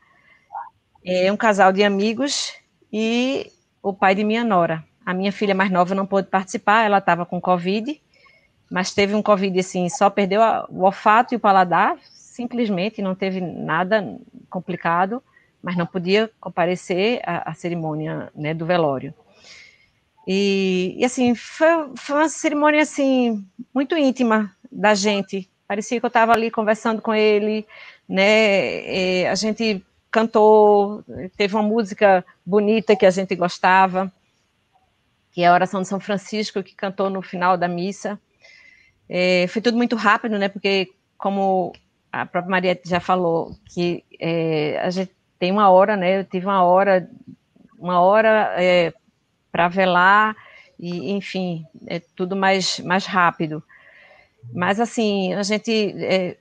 [1.04, 2.52] é um casal de amigos
[2.92, 3.50] e
[3.82, 4.84] o pai de minha nora.
[5.04, 8.00] A minha filha mais nova não pôde participar, ela estava com Covid,
[8.70, 13.40] mas teve um Covid assim, só perdeu o olfato e o paladar, simplesmente, não teve
[13.40, 14.18] nada
[14.50, 15.22] complicado,
[15.62, 19.14] mas não podia comparecer à, à cerimônia né, do velório.
[20.26, 26.08] E, e assim, foi, foi uma cerimônia assim, muito íntima da gente, Parecia que eu
[26.08, 27.66] estava ali conversando com ele,
[28.08, 29.22] né?
[29.22, 31.04] E a gente cantou,
[31.36, 34.10] teve uma música bonita que a gente gostava,
[35.32, 38.18] que é a oração de São Francisco, que cantou no final da missa.
[39.08, 40.48] É, foi tudo muito rápido, né?
[40.48, 41.72] Porque como
[42.12, 46.20] a própria Maria já falou, que é, a gente tem uma hora, né?
[46.20, 47.08] Eu tive uma hora,
[47.78, 48.94] uma hora é,
[49.52, 50.36] para velar
[50.78, 53.62] e, enfim, é tudo mais mais rápido.
[54.52, 55.70] Mas, assim, a gente.
[55.98, 56.36] É,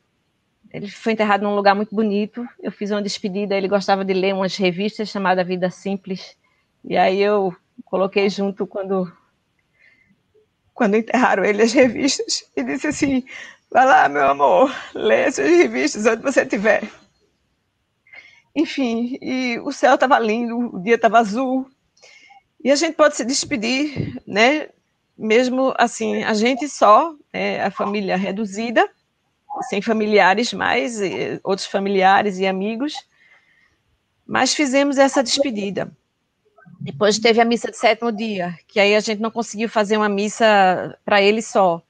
[0.71, 2.45] ele foi enterrado num lugar muito bonito.
[2.61, 3.55] Eu fiz uma despedida.
[3.55, 6.35] Ele gostava de ler umas revistas chamadas Vida Simples.
[6.83, 9.11] E aí eu coloquei junto quando.
[10.73, 13.23] Quando enterraram ele as revistas e disse assim:
[13.75, 16.83] Vai lá, meu amor, lê essas revistas onde você estiver.
[18.55, 21.69] Enfim, e o céu estava lindo, o dia estava azul.
[22.63, 24.69] E a gente pode se despedir, né?
[25.17, 28.87] Mesmo assim, a gente só, né, a família reduzida,
[29.69, 30.99] sem familiares mais,
[31.43, 32.93] outros familiares e amigos,
[34.25, 35.91] mas fizemos essa despedida.
[36.79, 40.09] Depois teve a missa de sétimo dia, que aí a gente não conseguiu fazer uma
[40.09, 41.81] missa para ele só.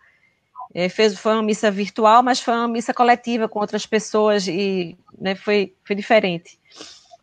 [0.74, 4.98] É, fez, foi uma missa virtual, mas foi uma missa coletiva com outras pessoas e
[5.18, 6.60] né, foi, foi diferente.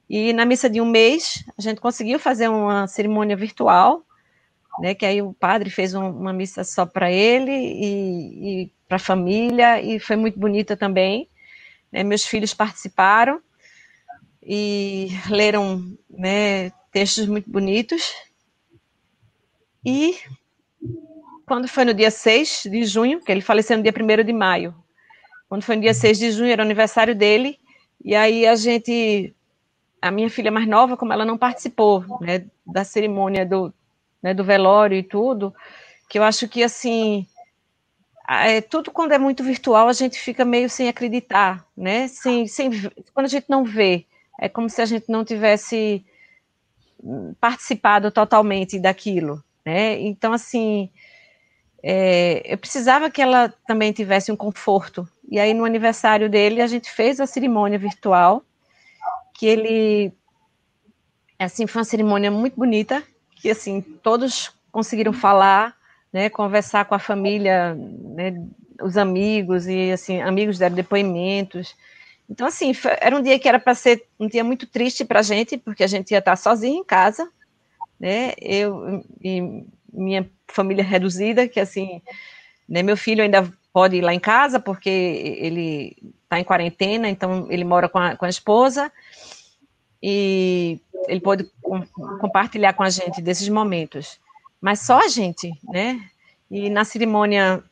[0.09, 4.03] E na missa de um mês, a gente conseguiu fazer uma cerimônia virtual,
[4.81, 4.95] né?
[4.95, 9.01] Que aí o padre fez um, uma missa só para ele e, e para a
[9.01, 11.29] família e foi muito bonita também.
[11.91, 12.03] Né?
[12.03, 13.41] Meus filhos participaram
[14.43, 18.13] e leram né, textos muito bonitos.
[19.85, 20.17] E
[21.47, 24.75] quando foi no dia 6 de junho, que ele faleceu no dia 1 de maio,
[25.49, 27.59] quando foi no dia 6 de junho, era o aniversário dele,
[28.05, 29.35] e aí a gente,
[30.01, 33.73] a minha filha mais nova, como ela não participou né, da cerimônia do,
[34.23, 35.55] né, do velório e tudo,
[36.09, 37.27] que eu acho que, assim,
[38.29, 42.71] é, tudo quando é muito virtual, a gente fica meio sem acreditar, né, sem, sem,
[43.13, 44.07] quando a gente não vê,
[44.41, 46.05] é como se a gente não tivesse
[47.41, 50.89] participado totalmente daquilo, né, então, assim,
[51.83, 56.67] é, eu precisava que ela também tivesse um conforto, e aí no aniversário dele, a
[56.67, 58.45] gente fez a cerimônia virtual,
[59.35, 60.13] que ele,
[61.39, 63.03] assim, foi uma cerimônia muito bonita,
[63.43, 65.77] que assim todos conseguiram falar,
[66.13, 68.41] né, conversar com a família, né,
[68.81, 71.75] os amigos e assim amigos deram depoimentos.
[72.31, 75.19] Então assim foi, era um dia que era para ser um dia muito triste para
[75.19, 77.29] a gente porque a gente ia estar sozinho em casa,
[77.99, 78.33] né?
[78.41, 82.01] Eu e minha família reduzida que assim,
[82.69, 87.49] né, meu filho ainda pode ir lá em casa porque ele está em quarentena, então
[87.51, 88.93] ele mora com a, com a esposa
[90.03, 91.87] e ele pôde com,
[92.19, 94.19] compartilhar com a gente desses momentos.
[94.61, 96.01] Mas só a gente, né?
[96.51, 97.63] E na cerimônia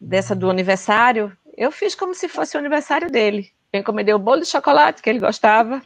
[0.00, 3.50] dessa do aniversário, eu fiz como se fosse o aniversário dele.
[3.72, 5.82] Eu encomendei o bolo de chocolate que ele gostava.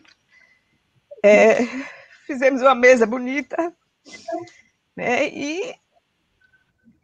[1.25, 1.61] É,
[2.27, 3.73] fizemos uma mesa bonita,
[4.95, 5.29] né?
[5.29, 5.75] E,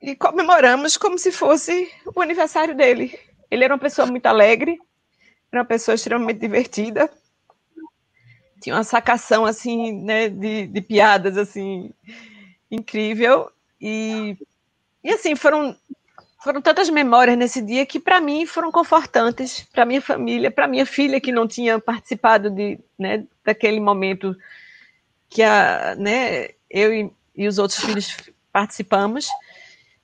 [0.01, 3.19] e comemoramos como se fosse o aniversário dele.
[3.51, 4.79] Ele era uma pessoa muito alegre,
[5.51, 7.11] era uma pessoa extremamente divertida
[8.65, 11.93] tinha uma sacação assim, né, de, de piadas assim
[12.71, 13.51] incrível.
[13.79, 14.37] E
[15.03, 15.77] e assim foram
[16.43, 20.87] foram tantas memórias nesse dia que para mim foram confortantes, para minha família, para minha
[20.87, 24.37] filha que não tinha participado de, né, daquele momento
[25.29, 28.17] que a, né, eu e, e os outros filhos
[28.53, 29.27] participamos.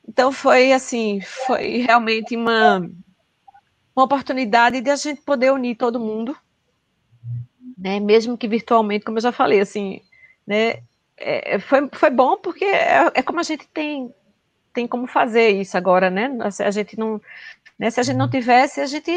[0.06, 2.78] Então foi assim, foi realmente uma,
[3.94, 6.36] uma oportunidade de a gente poder unir todo mundo,
[7.80, 10.02] né, mesmo que virtualmente, como eu já falei, assim,
[10.46, 10.82] né,
[11.16, 14.12] é, foi, foi bom porque é, é como a gente tem
[14.72, 16.30] tem como fazer isso agora, né?
[16.60, 17.20] A gente não,
[17.76, 19.10] né, se a gente não tivesse, a gente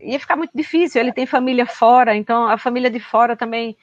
[0.00, 1.00] ia ficar muito difícil.
[1.00, 3.76] Ele tem família fora, então a família de fora também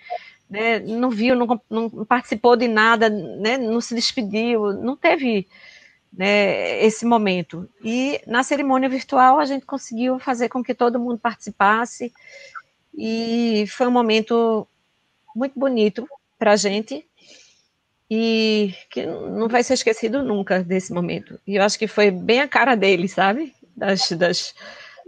[0.50, 5.48] né, não viu, não, não, participou de nada, né, não se despediu, não teve
[6.12, 7.70] né, esse momento.
[7.84, 12.12] E na cerimônia virtual a gente conseguiu fazer com que todo mundo participasse
[12.96, 14.68] e foi um momento
[15.36, 17.06] muito bonito para a gente
[18.10, 21.40] e que não vai ser esquecido nunca desse momento.
[21.46, 23.54] E eu acho que foi bem a cara dele, sabe?
[23.76, 24.56] Das, das,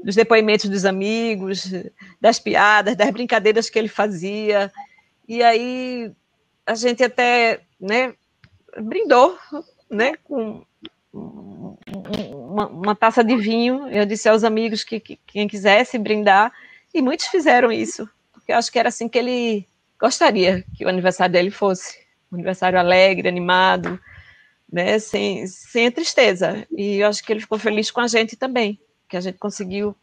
[0.03, 1.71] dos depoimentos dos amigos,
[2.19, 4.71] das piadas, das brincadeiras que ele fazia.
[5.27, 6.11] E aí
[6.65, 8.13] a gente até né,
[8.79, 9.38] brindou
[9.89, 10.63] né, com
[11.11, 13.88] uma, uma taça de vinho.
[13.88, 16.53] Eu disse aos amigos que, que quem quisesse brindar,
[16.94, 19.68] e muitos fizeram isso, porque eu acho que era assim que ele
[20.00, 22.00] gostaria que o aniversário dele fosse
[22.32, 24.00] um aniversário alegre, animado,
[24.72, 26.66] né, sem, sem a tristeza.
[26.72, 29.96] E eu acho que ele ficou feliz com a gente também, que a gente conseguiu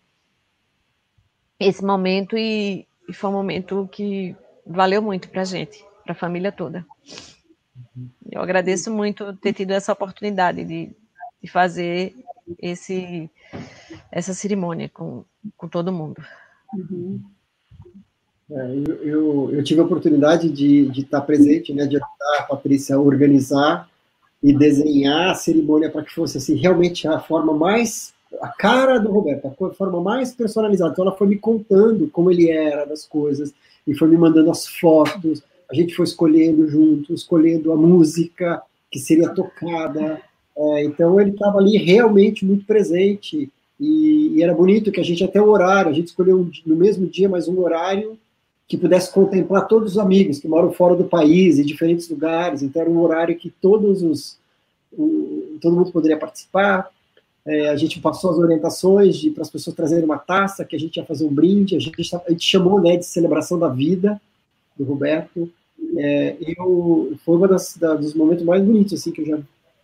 [1.59, 6.17] esse momento e, e foi um momento que valeu muito para a gente, para a
[6.17, 6.87] família toda.
[8.31, 10.95] Eu agradeço muito ter tido essa oportunidade de,
[11.43, 12.15] de fazer
[12.61, 13.31] esse,
[14.13, 15.25] essa cerimônia com,
[15.57, 16.23] com todo mundo.
[16.75, 17.21] Uhum.
[18.51, 22.43] É, eu, eu, eu, tive a oportunidade de, de estar presente, né, de ajudar a
[22.45, 23.89] Patrícia a organizar
[24.43, 29.11] e desenhar a cerimônia para que fosse assim, realmente a forma mais, a cara do
[29.11, 30.93] Roberto, a forma mais personalizada.
[30.93, 33.53] Então ela foi me contando como ele era das coisas
[33.87, 35.43] e foi me mandando as fotos.
[35.71, 40.23] A gente foi escolhendo junto, escolhendo a música que seria tocada.
[40.57, 43.51] É, então ele estava ali realmente muito presente
[43.81, 47.07] e, e, era bonito que a gente até o horário, a gente escolheu no mesmo
[47.07, 48.19] dia, mas um horário
[48.67, 52.63] que pudesse contemplar todos os amigos que moram fora do país, em diferentes lugares.
[52.63, 54.37] Então, era um horário que todos os,
[54.93, 56.91] o, todo mundo poderia participar.
[57.47, 60.99] É, a gente passou as orientações para as pessoas trazerem uma taça, que a gente
[60.99, 61.77] ia fazer um brinde.
[61.77, 64.21] A gente, a gente chamou né, de celebração da vida
[64.77, 65.51] do Roberto.
[65.97, 69.39] É, eu, foi um dos momentos mais bonitos assim, que eu já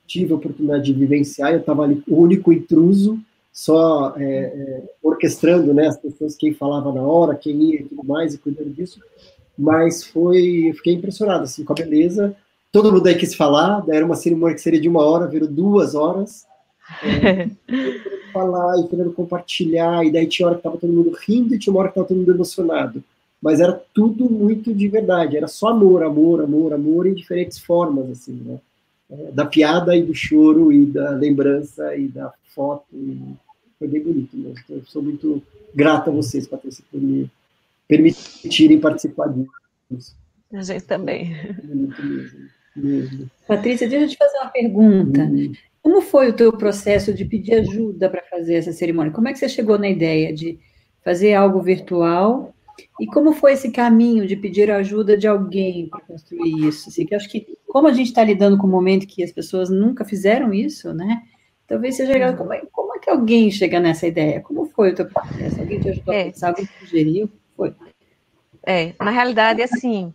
[0.06, 1.52] tive a oportunidade de vivenciar.
[1.52, 3.18] Eu estava ali, o único intruso,
[3.54, 8.04] só é, é, orquestrando né, as pessoas, quem falava na hora, quem ia e tudo
[8.04, 8.98] mais, e cuidando disso.
[9.56, 12.34] Mas foi, eu fiquei impressionado assim, com a beleza.
[12.72, 15.48] Todo mundo aí quis falar, daí era uma cerimônia que seria de uma hora, virou
[15.48, 16.44] duas horas.
[17.04, 17.48] É,
[18.34, 21.72] falar e querendo compartilhar, e daí tinha hora que estava todo mundo rindo e tinha
[21.72, 23.04] uma hora que estava todo mundo emocionado.
[23.40, 28.10] Mas era tudo muito de verdade, era só amor, amor, amor, amor em diferentes formas,
[28.10, 28.58] assim, né?
[29.08, 32.86] É, da piada e do choro e da lembrança e da foto.
[32.92, 33.43] E
[33.78, 34.58] foi bem bonito mesmo.
[34.64, 35.42] Então, eu sou muito
[35.74, 37.30] grato a vocês, Patrícia, por me
[37.88, 39.32] permitirem participar
[39.90, 40.16] disso.
[40.52, 41.34] A gente também.
[41.62, 41.94] Mesmo,
[42.76, 43.30] mesmo.
[43.46, 45.22] Patrícia, deixa eu te fazer uma pergunta.
[45.22, 45.52] Hum.
[45.82, 49.12] Como foi o teu processo de pedir ajuda para fazer essa cerimônia?
[49.12, 50.58] Como é que você chegou na ideia de
[51.04, 52.54] fazer algo virtual?
[52.98, 56.88] E como foi esse caminho de pedir ajuda de alguém para construir isso?
[56.88, 59.68] Assim, que acho que, como a gente está lidando com um momento que as pessoas
[59.68, 61.22] nunca fizeram isso, né?
[61.66, 62.34] Talvez seja legal.
[62.36, 64.40] Como é, como é que alguém chega nessa ideia?
[64.40, 65.60] Como foi o teu processo?
[65.60, 66.22] Alguém te ajudou é.
[66.22, 66.48] a pensar?
[66.48, 67.30] Alguém te sugeriu?
[67.54, 67.74] Foi?
[68.66, 70.12] É, na realidade, assim,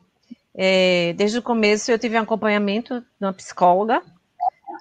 [0.55, 4.01] é, desde o começo eu tive um acompanhamento de uma psicóloga,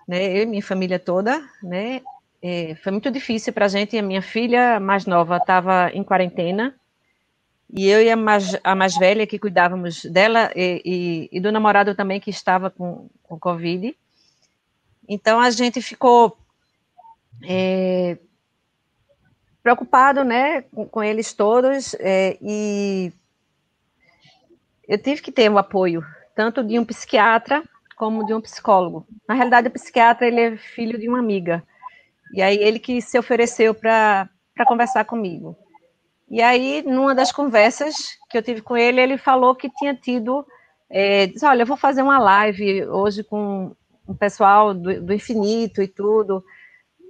[0.08, 2.00] né, eu e minha família toda, né,
[2.40, 6.74] é, foi muito difícil para a gente, a minha filha mais nova estava em quarentena,
[7.70, 11.52] e eu e a mais, a mais velha que cuidávamos dela, e, e, e do
[11.52, 13.94] namorado também que estava com, com Covid,
[15.06, 16.38] então a gente ficou
[17.42, 18.18] é,
[19.62, 23.12] preocupado, né, com, com eles todos, é, e
[24.88, 26.02] eu tive que ter o apoio
[26.34, 27.62] tanto de um psiquiatra
[27.96, 29.06] como de um psicólogo.
[29.26, 31.62] Na realidade, o psiquiatra ele é filho de uma amiga,
[32.32, 34.28] e aí ele que se ofereceu para
[34.66, 35.56] conversar comigo.
[36.30, 37.96] E aí, numa das conversas
[38.28, 40.46] que eu tive com ele, ele falou que tinha tido,
[40.90, 43.74] é, disse, olha, eu vou fazer uma live hoje com
[44.06, 46.44] o pessoal do, do infinito e tudo,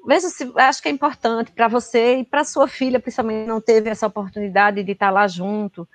[0.08, 3.90] veja se acho que é importante para você e para sua filha, principalmente não teve
[3.90, 5.86] essa oportunidade de estar lá junto.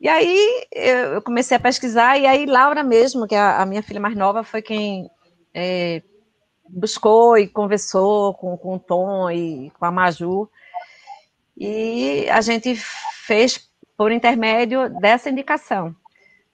[0.00, 4.00] E aí eu comecei a pesquisar, e aí Laura mesmo, que é a, minha filha
[4.00, 5.10] mais nova, foi quem
[5.52, 6.02] é,
[6.70, 10.48] buscou e conversou com, com o Tom e com a Maju,
[11.54, 12.76] e a gente
[13.26, 15.94] fez por intermédio dessa indicação,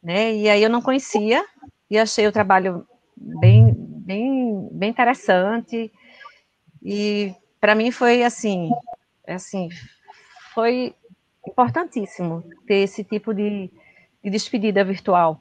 [0.02, 0.34] né?
[0.34, 1.44] E aí eu não conhecia
[1.88, 2.84] e achei o trabalho
[3.16, 5.92] bem, bem, bem interessante
[6.84, 8.70] e para mim foi assim,
[9.26, 9.70] assim,
[10.52, 10.94] foi
[11.46, 13.70] importantíssimo ter esse tipo de,
[14.22, 15.40] de despedida virtual,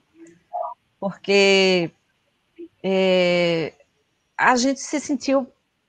[1.00, 1.92] porque
[2.82, 3.74] é,
[4.38, 5.46] a gente se sentiu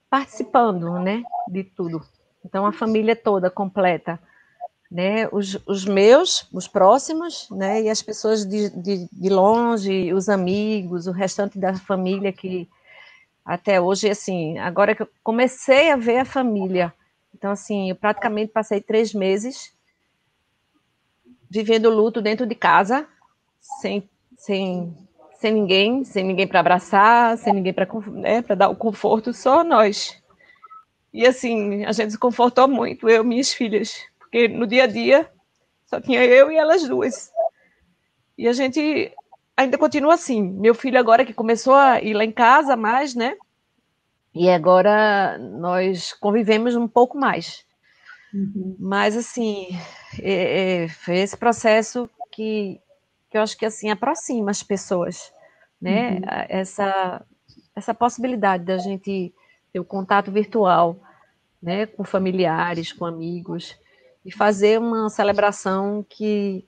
[0.09, 2.01] participando, né, de tudo.
[2.43, 4.19] Então a família toda completa,
[4.91, 10.27] né, os, os meus, os próximos, né, e as pessoas de, de, de longe, os
[10.27, 12.69] amigos, o restante da família que
[13.45, 16.91] até hoje, assim, agora que eu comecei a ver a família,
[17.33, 19.71] então assim, eu praticamente passei três meses
[21.49, 23.07] vivendo luto dentro de casa,
[23.79, 24.97] sem, sem,
[25.39, 30.21] sem ninguém, sem ninguém para abraçar, sem ninguém para né, dar o conforto, só nós.
[31.13, 34.87] E assim, a gente se confortou muito, eu e minhas filhas, porque no dia a
[34.87, 35.29] dia
[35.85, 37.31] só tinha eu e elas duas.
[38.37, 39.13] E a gente
[39.55, 40.41] ainda continua assim.
[40.41, 43.35] Meu filho agora que começou a ir lá em casa mais, né?
[44.33, 47.65] E agora nós convivemos um pouco mais.
[48.33, 48.75] Uhum.
[48.79, 49.67] Mas assim,
[50.21, 52.81] é, é, foi esse processo que,
[53.29, 55.31] que eu acho que assim aproxima as pessoas,
[55.81, 56.15] né?
[56.15, 56.21] Uhum.
[56.49, 57.25] Essa
[57.75, 59.33] essa possibilidade da gente
[59.71, 60.97] ter o contato virtual,
[61.61, 63.77] né, com familiares, com amigos,
[64.23, 66.65] e fazer uma celebração que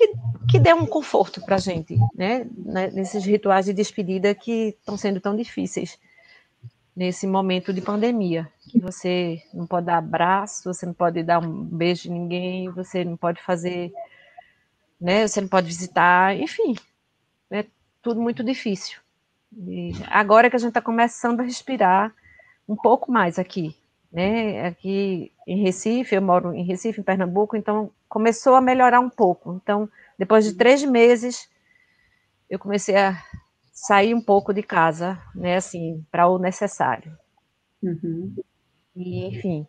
[0.00, 0.12] que,
[0.48, 4.96] que dê um conforto para a gente, né, né, nesses rituais de despedida que estão
[4.96, 5.98] sendo tão difíceis
[6.96, 11.64] nesse momento de pandemia, que você não pode dar abraço, você não pode dar um
[11.64, 13.92] beijo em ninguém, você não pode fazer,
[15.00, 16.74] né, você não pode visitar, enfim,
[17.50, 17.66] é
[18.02, 18.98] tudo muito difícil.
[19.66, 22.14] E agora que a gente está começando a respirar
[22.68, 23.76] um pouco mais aqui,
[24.12, 29.10] né, aqui em Recife, eu moro em Recife, em Pernambuco, então começou a melhorar um
[29.10, 29.58] pouco.
[29.62, 29.88] Então,
[30.18, 31.48] depois de três meses,
[32.48, 33.22] eu comecei a
[33.72, 37.16] sair um pouco de casa, né, assim, para o necessário.
[37.82, 38.34] Uhum.
[38.94, 39.66] E, enfim,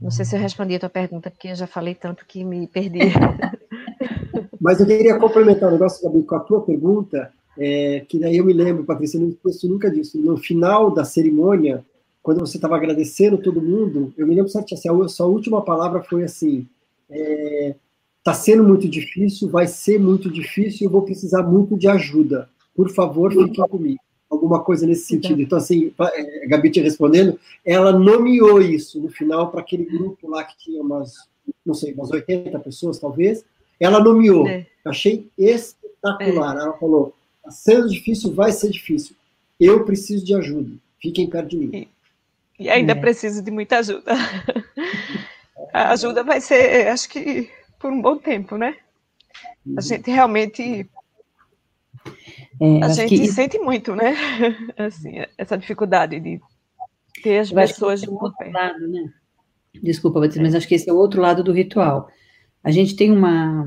[0.00, 2.66] não sei se eu respondi a tua pergunta, porque eu já falei tanto que me
[2.66, 3.00] perdi.
[4.60, 8.44] Mas eu queria complementar um negócio, Gabi, com a tua pergunta, é, que daí eu
[8.44, 10.18] me lembro, Patrícia, não esqueço nunca disso.
[10.18, 11.84] No final da cerimônia,
[12.28, 16.02] quando você estava agradecendo todo mundo, eu me lembro certo, assim, a sua última palavra
[16.02, 16.66] foi assim:
[17.08, 22.46] está é, sendo muito difícil, vai ser muito difícil, eu vou precisar muito de ajuda
[22.76, 23.98] por favor, fiquem comigo.
[24.28, 25.40] Alguma coisa nesse sentido.
[25.40, 30.28] Então, assim, a é, Gabi te respondendo, ela nomeou isso no final para aquele grupo
[30.28, 31.14] lá que tinha umas,
[31.64, 33.42] não sei, umas 80 pessoas, talvez.
[33.80, 34.46] Ela nomeou.
[34.46, 34.66] É.
[34.84, 36.58] Achei espetacular.
[36.58, 36.60] É.
[36.60, 39.16] Ela falou: está sendo difícil, vai ser difícil.
[39.58, 40.76] Eu preciso de ajuda.
[41.00, 41.88] Fiquem perto de mim.
[42.58, 42.94] E ainda é.
[42.94, 44.12] preciso de muita ajuda.
[45.72, 48.76] A ajuda vai ser, acho que, por um bom tempo, né?
[49.76, 50.88] A gente realmente
[52.60, 53.28] é, a gente que...
[53.28, 54.16] sente muito, né?
[54.76, 56.40] Assim, essa dificuldade de
[57.22, 59.12] ter as pessoas de outro lado, né?
[59.82, 62.08] Desculpa, Batista, mas acho que esse é o outro lado do ritual.
[62.62, 63.66] A gente tem uma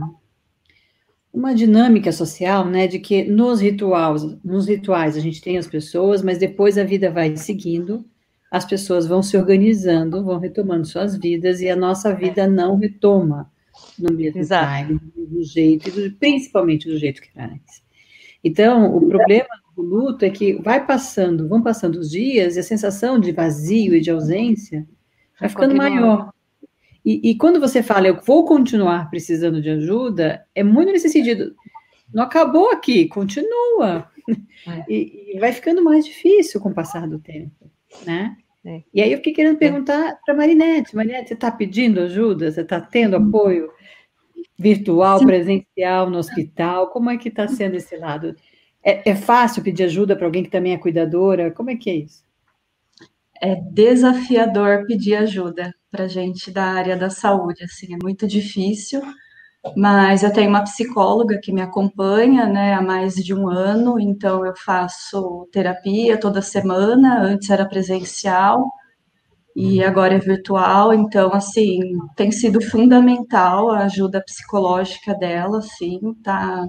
[1.34, 6.22] uma dinâmica social, né, de que nos rituais, nos rituais a gente tem as pessoas,
[6.22, 8.04] mas depois a vida vai seguindo,
[8.52, 12.16] as pessoas vão se organizando, vão retomando suas vidas e a nossa é.
[12.16, 13.50] vida não retoma
[13.98, 14.88] no mesmo Exato.
[14.88, 15.90] time, do jeito,
[16.20, 17.82] principalmente do jeito que era antes.
[18.44, 22.64] Então, o problema do luto é que vai passando, vão passando os dias e a
[22.64, 24.86] sensação de vazio e de ausência
[25.40, 26.34] vai ficando maior.
[27.06, 31.56] E, e, quando você fala, eu vou continuar precisando de ajuda, é muito nesse sentido.
[32.14, 34.08] Não acabou aqui, continua.
[34.68, 34.86] É.
[34.88, 37.72] E, e, vai ficando mais difícil com o passar do tempo,
[38.06, 38.38] né?
[38.64, 38.84] É.
[38.94, 42.52] E aí eu fiquei querendo perguntar para Marinette, Marinette, você está pedindo ajuda?
[42.52, 43.72] Você está tendo apoio?
[44.62, 45.26] virtual, Sim.
[45.26, 46.88] presencial, no hospital?
[46.92, 48.36] Como é que está sendo esse lado?
[48.84, 51.52] É, é fácil pedir ajuda para alguém que também é cuidadora?
[51.52, 52.24] Como é que é isso?
[53.42, 59.02] É desafiador pedir ajuda para gente da área da saúde, assim, é muito difícil,
[59.78, 64.46] mas eu tenho uma psicóloga que me acompanha, né, há mais de um ano, então
[64.46, 68.72] eu faço terapia toda semana, antes era presencial,
[69.56, 71.80] e agora é virtual, então, assim,
[72.16, 76.68] tem sido fundamental a ajuda psicológica dela, assim, tá.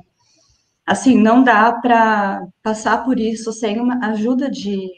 [0.87, 4.89] Assim, não dá para passar por isso sem uma ajuda de,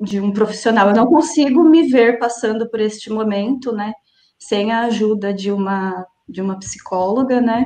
[0.00, 0.88] de um profissional.
[0.90, 3.92] Eu não consigo me ver passando por este momento, né,
[4.38, 7.64] sem a ajuda de uma, de uma psicóloga, né.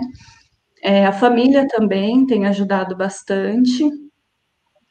[0.82, 3.84] É, a família também tem ajudado bastante.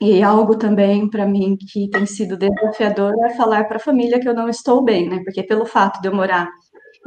[0.02, 4.28] E algo também para mim que tem sido desafiador é falar para a família que
[4.28, 5.22] eu não estou bem, né?
[5.24, 6.50] Porque pelo fato de eu morar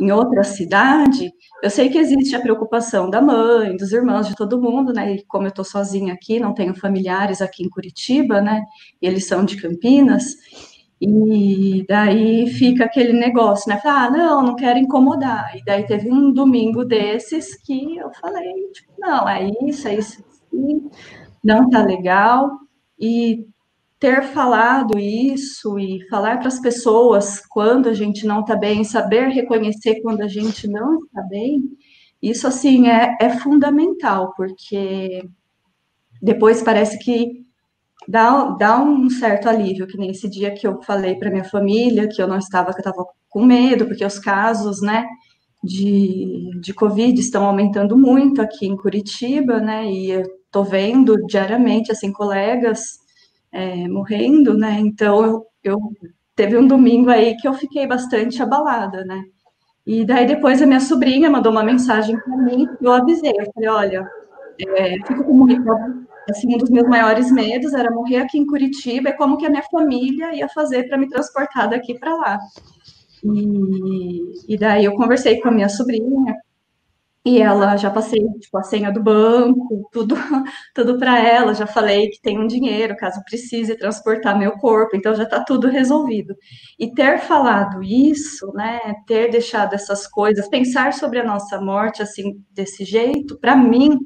[0.01, 1.31] em outra cidade,
[1.62, 5.16] eu sei que existe a preocupação da mãe, dos irmãos, de todo mundo, né?
[5.16, 8.62] E como eu estou sozinha aqui, não tenho familiares aqui em Curitiba, né?
[9.03, 10.37] E eles são de Campinas,
[11.01, 13.81] e daí fica aquele negócio, né?
[13.85, 15.57] Ah, não, não quero incomodar.
[15.57, 20.25] E daí teve um domingo desses que eu falei, tipo, não, é isso, é isso,
[21.43, 22.51] não tá legal.
[22.99, 23.47] E
[23.99, 29.29] ter falado isso e falar para as pessoas quando a gente não está bem, saber
[29.29, 31.63] reconhecer quando a gente não está bem,
[32.23, 35.29] isso assim é, é fundamental, porque
[36.23, 37.47] depois parece que
[38.09, 42.23] dá, dá um certo alívio, que nesse dia que eu falei para minha família que
[42.23, 45.07] eu não estava, que eu estava com medo, porque os casos, né,
[45.63, 51.93] de, de Covid estão aumentando muito aqui em Curitiba, né, e eu tô vendo diariamente,
[51.93, 52.99] assim, colegas
[53.53, 54.79] é, morrendo, né?
[54.81, 55.79] Então eu, eu
[56.35, 59.23] teve um domingo aí que eu fiquei bastante abalada, né?
[59.87, 63.69] E daí depois a minha sobrinha mandou uma mensagem para mim eu avisei, eu falei,
[63.69, 64.11] olha,
[64.77, 65.63] é, fico com muito,
[66.31, 69.51] assim, um dos meus maiores medos era morrer aqui em Curitiba, e como que a
[69.51, 72.39] minha família ia fazer para me transportar daqui para lá.
[73.24, 76.35] E, e daí eu conversei com a minha sobrinha,
[77.29, 80.14] e ela já passei tipo, a senha do banco, tudo,
[80.74, 85.14] tudo para ela, já falei que tem um dinheiro caso precise transportar meu corpo, então
[85.14, 86.35] já está tudo resolvido.
[86.79, 92.43] E ter falado isso, né, ter deixado essas coisas, pensar sobre a nossa morte assim
[92.51, 93.99] desse jeito, para mim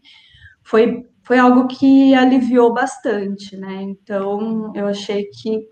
[0.64, 3.82] foi foi algo que aliviou bastante, né?
[3.82, 5.66] Então eu achei que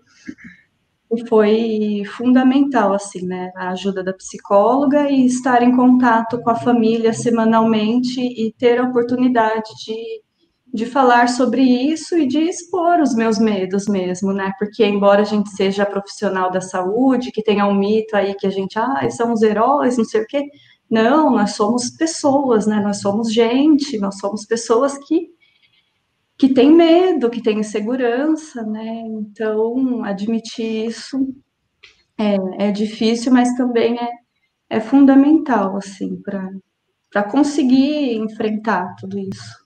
[1.27, 3.51] foi fundamental, assim, né?
[3.55, 8.83] A ajuda da psicóloga e estar em contato com a família semanalmente e ter a
[8.83, 10.21] oportunidade de,
[10.73, 14.53] de falar sobre isso e de expor os meus medos mesmo, né?
[14.57, 18.51] Porque, embora a gente seja profissional da saúde, que tenha um mito aí que a
[18.51, 20.45] gente, ah, são os heróis, não sei o quê.
[20.89, 22.79] Não, nós somos pessoas, né?
[22.81, 25.29] Nós somos gente, nós somos pessoas que
[26.41, 29.03] que tem medo, que tem insegurança, né?
[29.05, 31.35] Então, admitir isso
[32.17, 34.09] é, é difícil, mas também é,
[34.67, 36.19] é fundamental, assim,
[37.11, 39.61] para conseguir enfrentar tudo isso.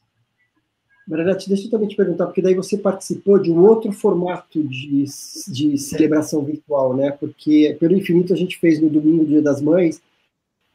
[1.07, 5.05] Maranete, deixa eu também te perguntar, porque daí você participou de um outro formato de,
[5.47, 7.09] de celebração virtual, né?
[7.09, 10.01] Porque pelo infinito a gente fez no domingo, Dia das Mães,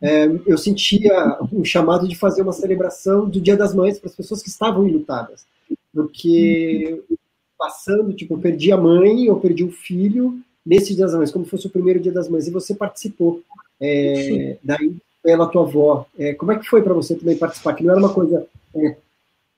[0.01, 4.17] é, eu sentia um chamado de fazer uma celebração do Dia das Mães para as
[4.17, 5.45] pessoas que estavam enlutadas
[5.93, 7.03] porque
[7.59, 11.45] passando, tipo, eu perdi a mãe, eu perdi o filho nesse Dia das Mães, como
[11.45, 13.43] fosse o primeiro Dia das Mães, e você participou
[13.81, 16.07] é, daí pela tua avó.
[16.19, 17.75] É, como é que foi para você também participar?
[17.75, 18.97] Que não era uma coisa é,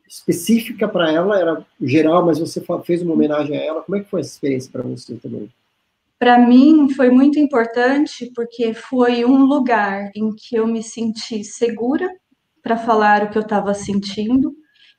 [0.09, 3.83] específica para ela, era geral, mas você fez uma homenagem a ela.
[3.83, 5.49] Como é que foi essa experiência para você também?
[6.19, 12.09] Para mim foi muito importante porque foi um lugar em que eu me senti segura
[12.63, 14.55] para falar o que eu estava sentindo,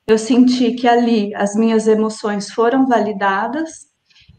[0.06, 3.70] eu senti que ali as minhas emoções foram validadas,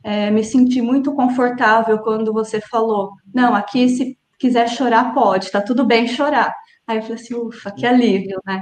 [0.03, 5.61] é, me senti muito confortável quando você falou, não, aqui se quiser chorar pode, tá
[5.61, 6.53] tudo bem chorar.
[6.85, 8.61] Aí eu falei assim, ufa, que alívio, né?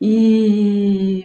[0.00, 1.24] E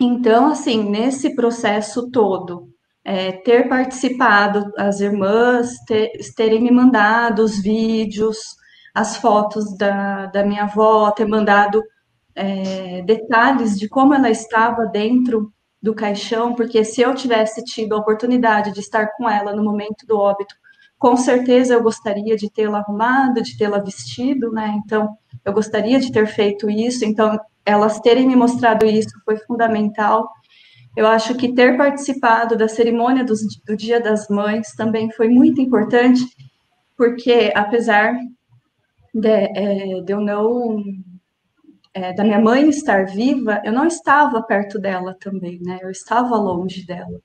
[0.00, 2.68] então, assim, nesse processo todo,
[3.04, 8.38] é, ter participado, as irmãs ter, terem me mandado os vídeos,
[8.94, 11.82] as fotos da, da minha avó, ter mandado
[12.38, 17.98] é, detalhes de como ela estava dentro do caixão, porque se eu tivesse tido a
[17.98, 20.54] oportunidade de estar com ela no momento do óbito,
[20.98, 24.80] com certeza eu gostaria de tê-la arrumado, de tê-la vestido, né?
[24.84, 27.04] Então, eu gostaria de ter feito isso.
[27.04, 30.28] Então, elas terem me mostrado isso foi fundamental.
[30.96, 33.34] Eu acho que ter participado da cerimônia do,
[33.66, 36.24] do Dia das Mães também foi muito importante,
[36.96, 38.16] porque apesar
[39.14, 40.82] de, é, de eu não
[41.98, 45.78] é, da minha mãe estar viva, eu não estava perto dela também, né?
[45.82, 47.20] Eu estava longe dela.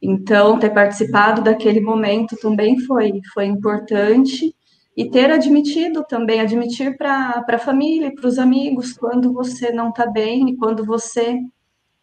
[0.00, 4.54] Então, ter participado daquele momento também foi, foi importante
[4.96, 9.90] e ter admitido também, admitir para a família e para os amigos quando você não
[9.90, 11.38] está bem e quando você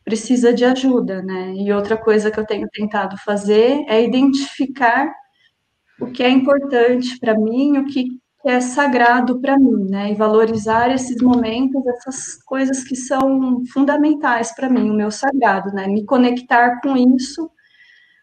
[0.03, 1.53] precisa de ajuda, né?
[1.55, 5.11] E outra coisa que eu tenho tentado fazer é identificar
[5.99, 10.11] o que é importante para mim, o que que é sagrado para mim, né?
[10.11, 15.87] E valorizar esses momentos, essas coisas que são fundamentais para mim, o meu sagrado, né?
[15.87, 17.49] Me conectar com isso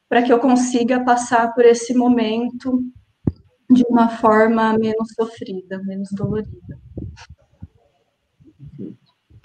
[0.07, 2.85] para que eu consiga passar por esse momento
[3.71, 6.79] de uma forma menos sofrida, menos dolorida.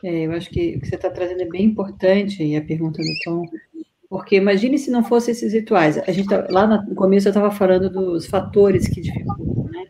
[0.03, 3.01] É, eu acho que o que você está trazendo é bem importante, e a pergunta
[3.01, 3.45] do Tom,
[4.09, 5.97] Porque imagine se não fossem esses rituais.
[5.97, 9.85] A gente tá, lá no começo eu estava falando dos fatores que dificultam, né?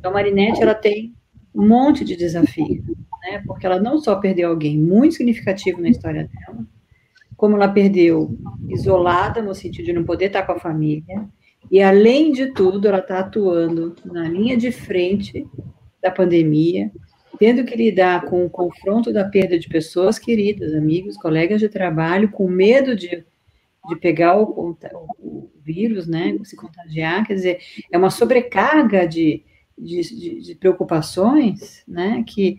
[0.00, 1.14] Então a Marinette ela tem
[1.54, 2.82] um monte de desafio,
[3.22, 3.42] né?
[3.46, 6.66] Porque ela não só perdeu alguém muito significativo na história dela,
[7.36, 8.34] como ela perdeu
[8.68, 11.28] isolada no sentido de não poder estar com a família,
[11.70, 15.46] e além de tudo, ela está atuando na linha de frente
[16.02, 16.90] da pandemia,
[17.38, 22.30] tendo que lidar com o confronto da perda de pessoas queridas, amigos, colegas de trabalho,
[22.30, 23.22] com medo de,
[23.88, 24.76] de pegar o,
[25.18, 27.58] o vírus, né, se contagiar, quer dizer,
[27.92, 29.44] é uma sobrecarga de,
[29.80, 32.58] de, de, de preocupações, né, que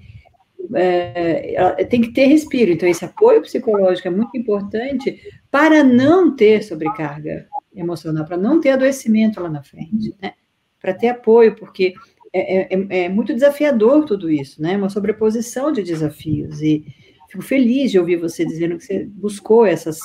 [0.74, 2.72] é, tem que ter respiro.
[2.72, 5.19] Então, esse apoio psicológico é muito importante
[5.49, 10.34] para não ter sobrecarga emocional, para não ter adoecimento lá na frente, né?
[10.80, 11.93] Para ter apoio, porque
[12.34, 14.78] é, é, é, muito desafiador tudo isso, né?
[14.78, 16.61] Uma sobreposição de desafios.
[16.61, 16.86] E
[17.30, 19.99] fico feliz de ouvir você dizendo que você buscou essas,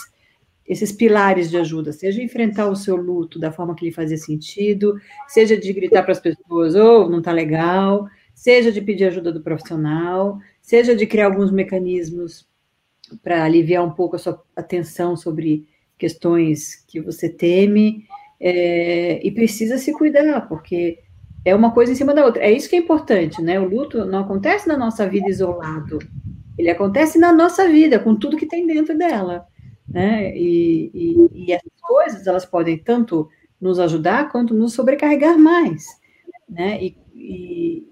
[0.68, 4.96] esses pilares de ajuda, seja enfrentar o seu luto da forma que lhe fazia sentido,
[5.28, 9.42] seja de gritar para as pessoas, oh, não está legal, seja de pedir ajuda do
[9.42, 12.46] profissional, seja de criar alguns mecanismos
[13.22, 18.04] para aliviar um pouco a sua atenção sobre questões que você teme,
[18.40, 20.98] é, e precisa se cuidar, porque
[21.44, 22.42] é uma coisa em cima da outra.
[22.42, 23.58] É isso que é importante, né?
[23.58, 25.98] O luto não acontece na nossa vida isolado,
[26.58, 29.46] ele acontece na nossa vida, com tudo que tem dentro dela,
[29.88, 30.36] né?
[30.36, 33.28] E, e, e essas coisas, elas podem tanto
[33.60, 35.84] nos ajudar quanto nos sobrecarregar mais,
[36.48, 36.82] né?
[36.82, 37.86] E, e,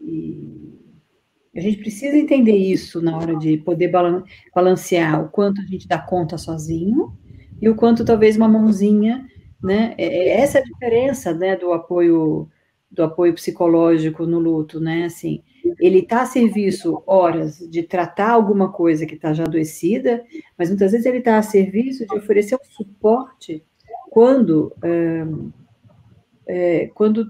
[1.57, 3.91] a gente precisa entender isso na hora de poder
[4.53, 7.17] balancear o quanto a gente dá conta sozinho
[7.63, 9.25] e o quanto talvez uma mãozinha,
[9.63, 9.95] né?
[9.97, 12.49] É, é essa é a diferença, né, do apoio
[12.91, 15.05] do apoio psicológico no luto, né?
[15.05, 15.43] Assim,
[15.79, 20.25] ele está a serviço horas de tratar alguma coisa que está já adoecida,
[20.59, 23.65] mas muitas vezes ele está a serviço de oferecer um suporte
[24.11, 25.27] quando é,
[26.47, 27.27] é, quando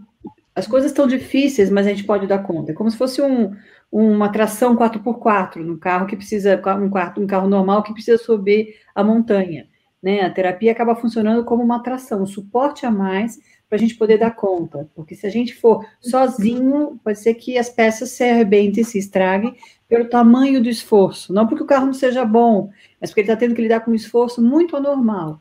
[0.55, 2.71] as coisas estão difíceis, mas a gente pode dar conta.
[2.71, 3.55] É como se fosse um,
[3.91, 8.77] uma tração 4x4 no carro que precisa, um, quarto, um carro normal que precisa subir
[8.95, 9.67] a montanha.
[10.03, 10.21] Né?
[10.21, 13.39] A terapia acaba funcionando como uma tração, um suporte a mais
[13.75, 14.89] para a gente poder dar conta.
[14.95, 19.57] Porque se a gente for sozinho, pode ser que as peças se arrebentem, se estraguem
[19.89, 21.33] pelo tamanho do esforço.
[21.33, 22.71] Não porque o carro não seja bom,
[23.01, 25.41] mas porque ele está tendo que lidar com um esforço muito anormal,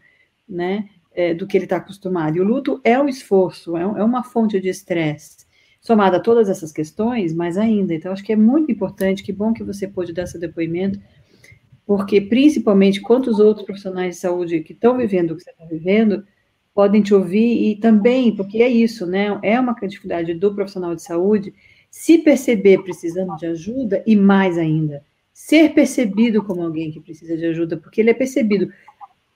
[0.49, 0.89] né?
[1.13, 2.37] é, do que ele está acostumado.
[2.37, 5.45] E o luto é um esforço, é, é uma fonte de estresse.
[5.79, 7.93] Somada a todas essas questões, mais ainda.
[7.93, 10.99] Então, acho que é muito importante, que bom que você pôde dar seu depoimento,
[11.85, 16.25] porque principalmente quantos outros profissionais de saúde que estão vivendo o que você está vivendo
[16.73, 19.39] podem te ouvir e também, porque é isso, né?
[19.43, 21.53] É uma dificuldade do profissional de saúde
[21.89, 27.45] se perceber precisando de ajuda e mais ainda, ser percebido como alguém que precisa de
[27.45, 28.71] ajuda, porque ele é percebido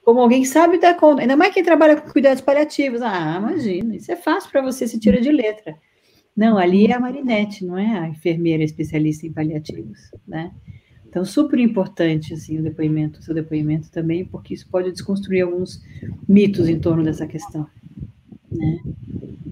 [0.03, 3.01] como alguém sabe dar conta, ainda mais quem trabalha com cuidados paliativos.
[3.01, 5.75] Ah, imagina, isso é fácil para você, se tira de letra.
[6.35, 10.51] Não, ali é a Marinette, não é a enfermeira especialista em paliativos, né?
[11.17, 15.83] Então, super importante, assim, o depoimento, o seu depoimento também, porque isso pode desconstruir alguns
[16.29, 17.65] mitos em torno dessa questão,
[18.51, 18.79] né?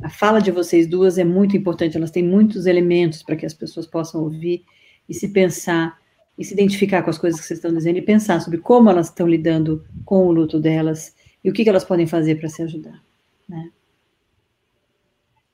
[0.03, 3.53] A fala de vocês duas é muito importante, elas têm muitos elementos para que as
[3.55, 4.63] pessoas possam ouvir
[5.09, 5.97] e se pensar
[6.37, 9.07] e se identificar com as coisas que vocês estão dizendo e pensar sobre como elas
[9.07, 12.61] estão lidando com o luto delas e o que, que elas podem fazer para se
[12.61, 13.01] ajudar,
[13.49, 13.71] né?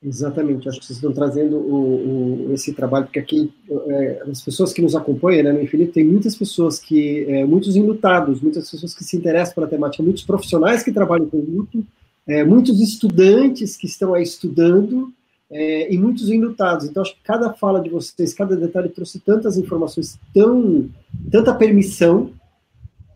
[0.04, 4.74] Exatamente, acho que vocês estão trazendo o, o, esse trabalho, porque aqui é, as pessoas
[4.74, 8.96] que nos acompanham né, no Infinito, tem muitas pessoas que, é, muitos enlutados, muitas pessoas
[8.96, 11.86] que se interessam pela temática, muitos profissionais que trabalham com luto,
[12.26, 15.14] é, muitos estudantes que estão aí estudando,
[15.52, 16.88] é, e muitos enlutados.
[16.88, 20.90] Então, acho que cada fala de vocês, cada detalhe trouxe tantas informações, tão,
[21.30, 22.32] tanta permissão.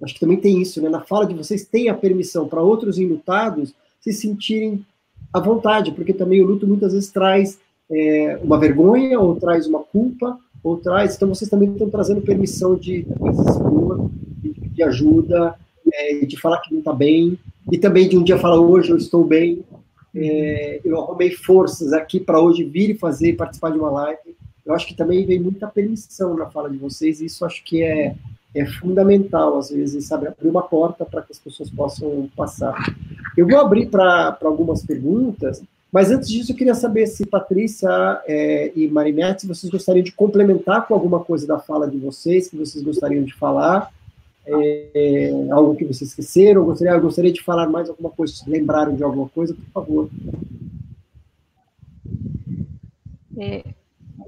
[0.04, 0.90] Acho que também tem isso, né?
[0.90, 4.86] Na fala de vocês, tem a permissão para outros enlutados se sentirem
[5.36, 7.60] à vontade, porque também o luto muitas vezes traz
[7.92, 11.16] é, uma vergonha, ou traz uma culpa, ou traz.
[11.16, 13.06] Então, vocês também estão trazendo permissão de,
[14.42, 15.56] de, de ajuda,
[15.94, 17.38] é, de falar que não está bem,
[17.70, 19.62] e também de um dia falar hoje eu estou bem,
[20.16, 24.36] é, eu arrumei forças aqui para hoje vir e fazer, participar de uma live.
[24.66, 27.84] Eu acho que também vem muita permissão na fala de vocês, e isso acho que
[27.84, 28.16] é,
[28.56, 32.74] é fundamental, às vezes, sabe, abrir uma porta para que as pessoas possam passar.
[33.36, 37.90] Eu vou abrir para algumas perguntas, mas antes disso eu queria saber se Patrícia
[38.26, 42.58] é, e Marinette, vocês gostariam de complementar com alguma coisa da fala de vocês, que
[42.58, 43.92] vocês gostariam de falar,
[44.48, 46.62] é, algo que vocês esqueceram?
[46.62, 49.66] Eu gostaria, eu gostaria de falar mais alguma coisa, se lembraram de alguma coisa, por
[49.74, 50.10] favor.
[53.38, 53.64] É,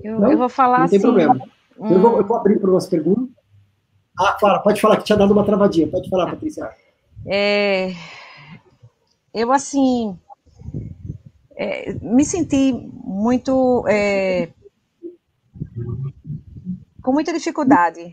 [0.04, 1.40] eu, eu, vou falar Não tem assim, problema.
[1.80, 1.92] Um...
[1.92, 3.38] Eu, vou, eu, vou, abrir para umas perguntas.
[4.20, 5.88] Ah, fala, pode falar, que tinha dado uma travadinha.
[5.88, 6.70] Pode falar, Patrícia.
[7.26, 7.94] É,
[9.34, 10.18] eu assim
[11.56, 12.72] é, me senti
[13.04, 14.50] muito é,
[17.02, 18.12] com muita dificuldade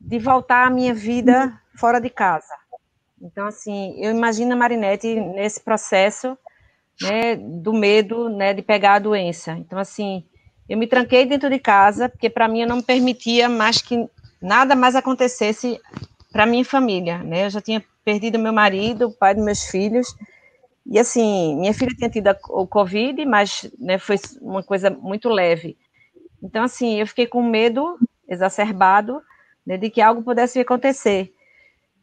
[0.00, 2.54] de voltar à minha vida fora de casa.
[3.20, 6.36] Então, assim, eu imagino a Marinette nesse processo
[7.00, 9.52] né, do medo né, de pegar a doença.
[9.52, 10.24] Então, assim,
[10.68, 14.08] eu me tranquei dentro de casa, porque para mim eu não me permitia mais que
[14.44, 15.80] nada mais acontecesse
[16.30, 17.18] para minha família.
[17.18, 17.46] Né?
[17.46, 20.14] Eu já tinha perdido meu marido, o pai dos meus filhos,
[20.86, 25.78] e assim, minha filha tinha tido o Covid, mas né, foi uma coisa muito leve.
[26.42, 29.22] Então, assim, eu fiquei com medo exacerbado
[29.66, 31.32] né, de que algo pudesse acontecer.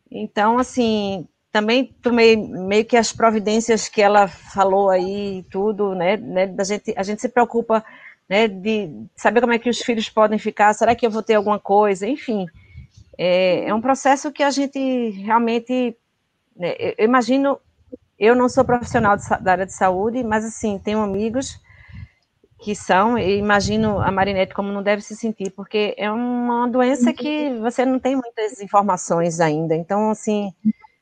[0.10, 6.48] Então, assim, também tomei meio que as providências que ela falou aí, tudo, né, né
[6.48, 7.86] da gente, a gente se preocupa,
[8.32, 11.34] né, de saber como é que os filhos podem ficar, será que eu vou ter
[11.34, 12.46] alguma coisa, enfim,
[13.18, 15.98] é, é um processo que a gente realmente,
[16.56, 17.60] né, eu imagino,
[18.18, 21.60] eu não sou profissional de, da área de saúde, mas assim, tenho amigos
[22.62, 27.12] que são, e imagino a Marinette como não deve se sentir, porque é uma doença
[27.12, 30.54] que você não tem muitas informações ainda, então, assim,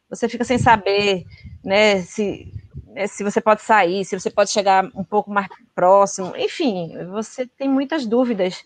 [0.09, 1.25] você fica sem saber,
[1.63, 2.51] né, se,
[2.99, 7.47] né, se você pode sair, se você pode chegar um pouco mais próximo, enfim, você
[7.47, 8.61] tem muitas dúvidas,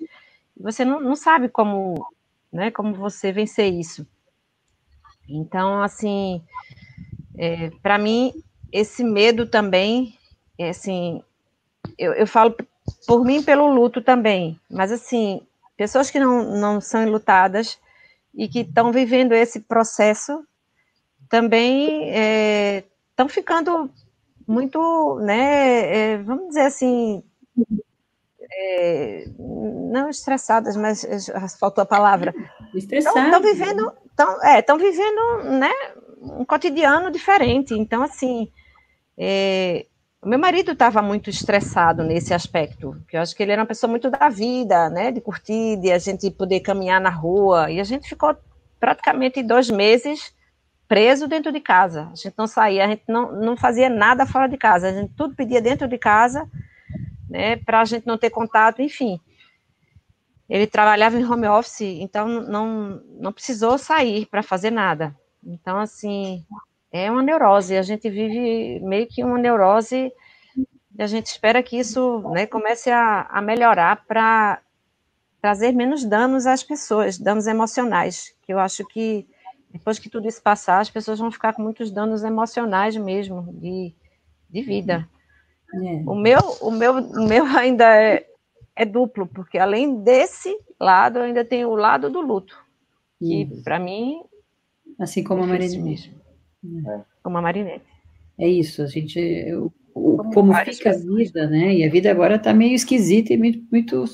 [0.59, 2.03] você não, não sabe como,
[2.51, 4.07] né, como você vencer isso.
[5.29, 6.41] Então, assim,
[7.37, 8.33] é, para mim,
[8.71, 10.17] esse medo também,
[10.57, 11.21] é, assim,
[11.95, 12.55] eu, eu falo
[13.05, 15.41] por mim pelo luto também, mas assim,
[15.77, 17.77] pessoas que não, não são lutadas
[18.33, 20.43] e que estão vivendo esse processo
[21.29, 23.91] também estão é, ficando
[24.47, 27.23] muito, né, é, vamos dizer assim,
[28.51, 31.05] é, não estressadas, mas
[31.59, 32.33] faltou a palavra.
[32.73, 33.25] Estressadas.
[33.25, 35.71] Estão vivendo, estão é, vivendo, né,
[36.21, 37.73] um cotidiano diferente.
[37.73, 38.49] Então, assim,
[39.17, 39.85] é,
[40.21, 43.67] o meu marido estava muito estressado nesse aspecto, que eu acho que ele era uma
[43.67, 47.79] pessoa muito da vida, né, de curtir, de a gente poder caminhar na rua, e
[47.79, 48.35] a gente ficou
[48.79, 50.33] praticamente dois meses
[50.93, 52.07] preso dentro de casa.
[52.11, 55.11] A gente não saía, a gente não, não fazia nada fora de casa, a gente
[55.15, 56.47] tudo pedia dentro de casa,
[57.27, 59.19] né, para a gente não ter contato, enfim.
[60.47, 65.15] Ele trabalhava em home office, então não, não precisou sair para fazer nada.
[65.43, 66.45] Então, assim,
[66.91, 67.75] é uma neurose.
[67.75, 70.13] A gente vive meio que uma neurose
[70.95, 74.61] e a gente espera que isso né, comece a, a melhorar para
[75.41, 79.27] trazer menos danos às pessoas, danos emocionais, que eu acho que
[79.73, 83.93] depois que tudo isso passar, as pessoas vão ficar com muitos danos emocionais mesmo, de,
[84.49, 85.09] de vida.
[85.73, 86.03] É.
[86.07, 88.25] O, meu, o, meu, o meu ainda é,
[88.75, 92.55] é duplo, porque além desse lado, ainda tem o lado do luto,
[93.19, 94.21] que para mim...
[94.99, 96.13] Assim como a Maria mesmo.
[96.87, 97.01] É.
[97.25, 97.85] Uma marinete.
[98.37, 99.19] É isso, a gente.
[99.55, 101.75] O, como, como fica a vida, né?
[101.75, 104.05] E a vida agora está meio esquisita e muito, muito.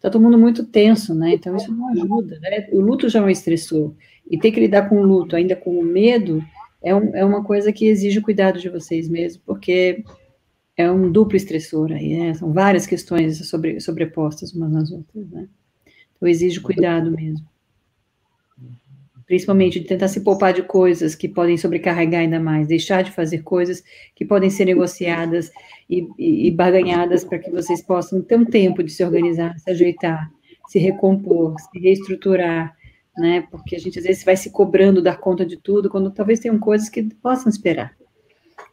[0.00, 1.34] Tá todo mundo muito tenso, né?
[1.34, 2.68] Então isso não ajuda, né?
[2.72, 3.92] O luto já é um estressor.
[4.28, 6.42] E ter que lidar com o luto, ainda com o medo,
[6.82, 10.04] é, um, é uma coisa que exige cuidado de vocês mesmo, porque
[10.76, 12.34] é um duplo estressor aí, né?
[12.34, 15.46] São várias questões sobre, sobrepostas umas nas outras, né?
[16.16, 17.46] Então exige cuidado mesmo
[19.30, 23.44] principalmente de tentar se poupar de coisas que podem sobrecarregar ainda mais, deixar de fazer
[23.44, 23.80] coisas
[24.12, 25.52] que podem ser negociadas
[25.88, 29.70] e, e, e barganhadas para que vocês possam ter um tempo de se organizar, se
[29.70, 30.28] ajeitar,
[30.66, 32.74] se recompor, se reestruturar,
[33.16, 33.46] né?
[33.52, 36.58] Porque a gente às vezes vai se cobrando dar conta de tudo, quando talvez tenham
[36.58, 37.94] coisas que possam esperar,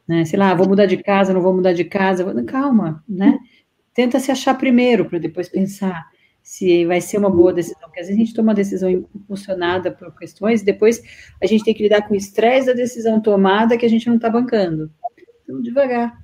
[0.08, 0.26] né?
[0.26, 3.38] Sei lá, vou mudar de casa, não vou mudar de casa, calma, né?
[3.94, 6.04] Tenta se achar primeiro para depois pensar
[6.48, 9.92] se vai ser uma boa decisão, porque às vezes a gente toma uma decisão impulsionada
[9.92, 11.04] por questões, e depois
[11.44, 14.16] a gente tem que lidar com o estresse da decisão tomada que a gente não
[14.16, 14.90] está bancando.
[15.44, 16.18] Então, devagar.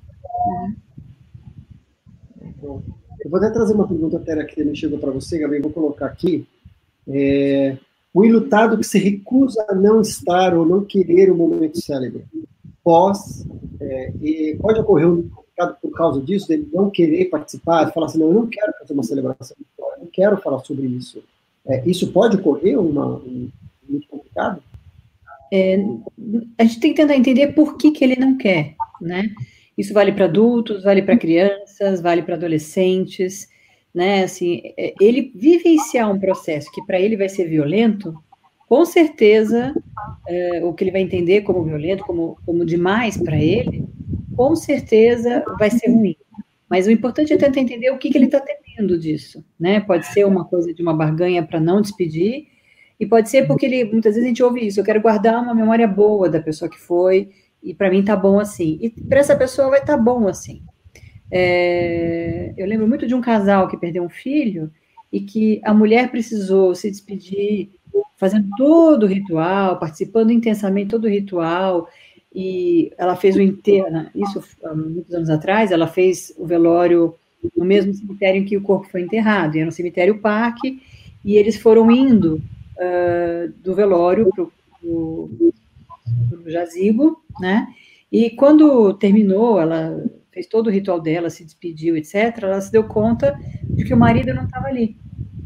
[2.62, 2.82] Eu
[3.28, 6.48] vou até trazer uma pergunta até que me chegou para você, Gabriel, vou colocar aqui.
[7.06, 7.76] É,
[8.14, 12.24] o ilutado que se recusa a não estar ou não querer o momento célebre,
[12.82, 13.46] pós,
[13.78, 15.28] é, e pode ocorrer um
[15.80, 18.92] por causa disso, dele não querer participar, de falar assim, não, eu não quero fazer
[18.92, 21.22] uma celebração eu não quero falar sobre isso.
[21.66, 23.48] É, isso pode ocorrer uma, um,
[23.88, 24.62] muito complicado?
[25.52, 25.76] É,
[26.58, 29.30] a gente tem que tentar entender por que, que ele não quer, né?
[29.76, 33.48] Isso vale para adultos, vale para crianças, vale para adolescentes,
[33.94, 34.24] né?
[34.24, 38.14] Assim, é, ele vivenciar um processo que para ele vai ser violento,
[38.68, 39.74] com certeza,
[40.26, 43.83] é, o que ele vai entender como violento, como, como demais para ele,
[44.36, 46.16] com certeza vai ser ruim.
[46.68, 49.80] Mas o importante é tentar entender o que, que ele está temendo disso, né?
[49.80, 52.48] Pode ser uma coisa de uma barganha para não despedir,
[52.98, 55.54] e pode ser porque ele, muitas vezes a gente ouve isso, eu quero guardar uma
[55.54, 57.30] memória boa da pessoa que foi,
[57.62, 58.78] e para mim tá bom assim.
[58.80, 60.62] E para essa pessoa vai estar tá bom assim.
[61.30, 64.70] É, eu lembro muito de um casal que perdeu um filho
[65.12, 67.70] e que a mulher precisou se despedir
[68.16, 71.88] fazendo todo o ritual, participando intensamente todo o ritual,
[72.34, 77.14] e ela fez o enterro, né, isso há muitos anos atrás, ela fez o velório
[77.56, 80.82] no mesmo cemitério em que o corpo foi enterrado, era no cemitério Parque,
[81.24, 82.42] e eles foram indo
[82.76, 84.44] uh, do velório para
[84.82, 85.30] o
[86.46, 87.68] jazigo, né,
[88.10, 92.82] e quando terminou, ela fez todo o ritual dela, se despediu, etc., ela se deu
[92.84, 94.96] conta de que o marido não estava ali,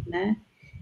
[0.07, 0.39] né,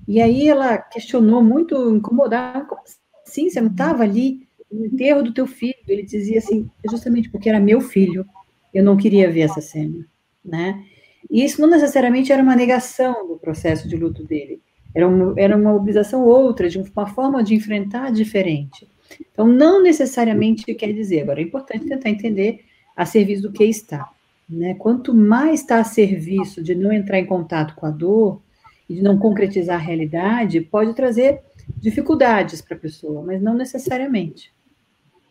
[0.07, 2.81] e aí ela questionou muito, incomodada, como
[3.27, 4.46] assim, você não estava ali
[4.77, 5.75] no enterro do teu filho?
[5.87, 8.27] Ele dizia assim, é justamente porque era meu filho,
[8.73, 10.07] eu não queria ver essa cena,
[10.45, 10.83] né?
[11.31, 14.61] E isso não necessariamente era uma negação do processo de luto dele,
[14.95, 18.87] era uma, era uma mobilização outra, de uma forma de enfrentar diferente.
[19.33, 22.65] Então, não necessariamente quer dizer, agora é importante tentar entender
[22.97, 24.09] a serviço do que está.
[24.49, 24.75] Né?
[24.75, 28.41] Quanto mais está a serviço de não entrar em contato com a dor,
[28.89, 31.41] e de não concretizar a realidade pode trazer
[31.77, 34.53] dificuldades para a pessoa, mas não necessariamente.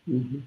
[0.06, 0.40] Uhum,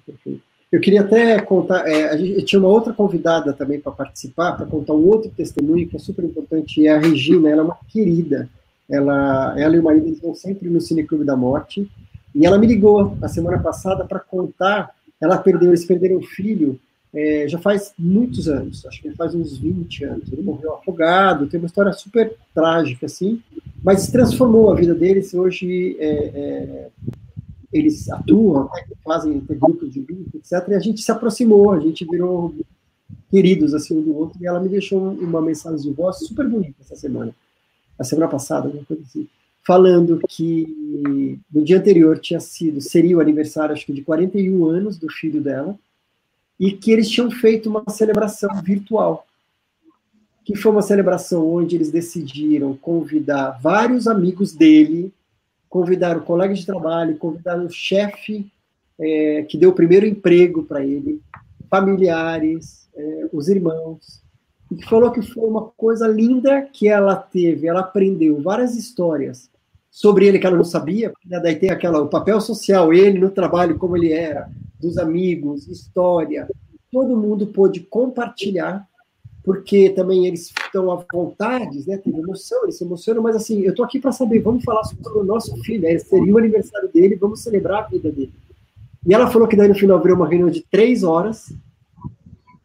[0.72, 4.66] eu queria até contar, é, a gente tinha uma outra convidada também para participar, para
[4.66, 8.48] contar um outro testemunho que é super importante, é a Regina, ela é uma querida,
[8.88, 11.90] ela, ela e o marido eles vão sempre no Cineclube da Morte,
[12.34, 16.78] e ela me ligou na semana passada para contar, ela perdeu, eles perderam o filho
[17.12, 20.32] é, já faz muitos anos, acho que faz uns 20 anos.
[20.32, 23.42] Ele morreu afogado, tem uma história super trágica, assim,
[23.82, 25.34] mas transformou a vida deles.
[25.34, 26.88] Hoje é, é,
[27.72, 28.68] eles atuam,
[29.04, 30.68] fazem grupos de luta, etc.
[30.68, 32.54] E a gente se aproximou, a gente virou
[33.30, 34.38] queridos assim um do outro.
[34.40, 37.34] E ela me deixou uma mensagem de voz super bonita essa semana,
[37.98, 39.28] a semana passada, alguma coisa assim,
[39.64, 44.98] falando que no dia anterior tinha sido, seria o aniversário, acho que de 41 anos
[44.98, 45.78] do filho dela
[46.58, 49.26] e que eles tinham feito uma celebração virtual,
[50.44, 55.12] que foi uma celebração onde eles decidiram convidar vários amigos dele,
[55.70, 58.50] convidaram colegas de trabalho, convidaram o chefe
[58.98, 61.22] é, que deu o primeiro emprego para ele,
[61.70, 64.20] familiares, é, os irmãos,
[64.70, 69.48] e que falou que foi uma coisa linda que ela teve, ela aprendeu várias histórias
[69.90, 71.40] sobre ele que ela não sabia, né?
[71.40, 76.48] daí tem aquela, o papel social, ele no trabalho, como ele era, dos amigos, história,
[76.90, 78.86] todo mundo pôde compartilhar,
[79.50, 81.96] porque também eles estão à vontade, né?
[81.96, 85.18] Tem emoção, eles se emocionam, mas assim, eu tô aqui para saber, vamos falar sobre
[85.18, 85.98] o nosso filho, né?
[85.98, 88.32] seria o aniversário dele, vamos celebrar a vida dele.
[89.04, 91.52] E ela falou que daí no final virou uma reunião de três horas,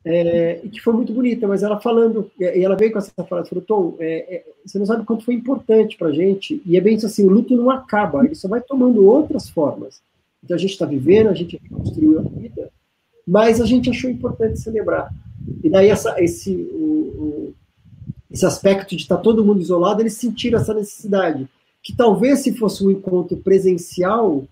[0.06, 3.50] é, e que foi muito bonita, mas ela falando, e ela veio com essa frase,
[3.50, 6.98] falou, Tom, é, é, você não sabe quanto foi importante para gente, e é bem
[6.98, 10.04] isso assim, o luto não acaba, ele só vai tomando outras formas.
[10.44, 12.70] Então a gente está vivendo, a gente construiu a vida,
[13.28, 15.12] mas a gente achou importante celebrar.
[15.64, 17.54] E daí essa, esse, o, o,
[18.32, 21.48] esse aspecto de estar tá todo mundo isolado, eles sentiram essa necessidade,
[21.82, 24.44] que talvez se fosse um encontro presencial,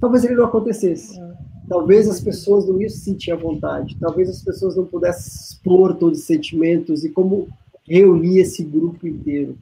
[0.00, 1.20] talvez ele não acontecesse.
[1.68, 5.94] Talvez as pessoas não iam se sentir à vontade, talvez as pessoas não pudessem expor
[5.94, 7.48] todos os sentimentos e como
[7.86, 9.56] reunir esse grupo inteiro.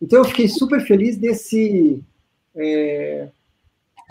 [0.00, 2.02] Então eu fiquei super feliz desse
[2.56, 3.28] é,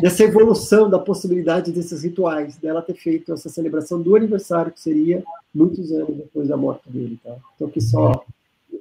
[0.01, 5.23] dessa evolução da possibilidade desses rituais, dela ter feito essa celebração do aniversário, que seria
[5.53, 7.19] muitos anos depois da morte dele.
[7.23, 7.35] Tá?
[7.55, 8.23] Então, que só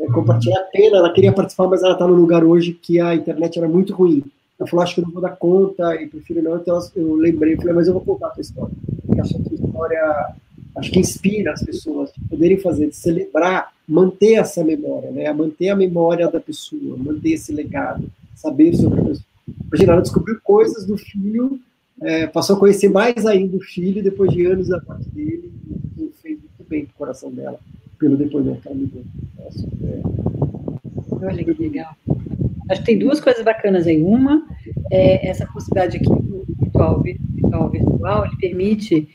[0.01, 3.15] é, compartilhar a pena, ela queria participar, mas ela está no lugar hoje que a
[3.15, 4.25] internet era muito ruim.
[4.59, 7.75] Ela falou, acho que não vou dar conta, e prefiro não, então eu lembrei, falei,
[7.75, 8.75] mas eu vou contar a tua história.
[9.07, 10.35] Porque acho que história,
[10.77, 15.31] acho que inspira as pessoas de poderem fazer, de celebrar, manter essa memória, né?
[15.33, 18.05] manter a memória da pessoa, manter esse legado,
[18.35, 19.30] saber sobre a pessoa
[19.71, 21.61] Imagina, ela descobriu coisas do filho,
[22.03, 25.53] é, passou a conhecer mais ainda o filho depois de anos da parte dele,
[25.97, 27.59] e fez muito bem pro coração dela,
[27.99, 29.05] pelo depoimento que ela me deu.
[29.85, 30.01] É,
[31.25, 31.95] Olha que legal.
[32.71, 34.03] Acho que tem duas coisas bacanas aí.
[34.03, 34.47] Uma
[34.91, 39.09] é essa possibilidade aqui do virtual, virtual, virtual, ele permite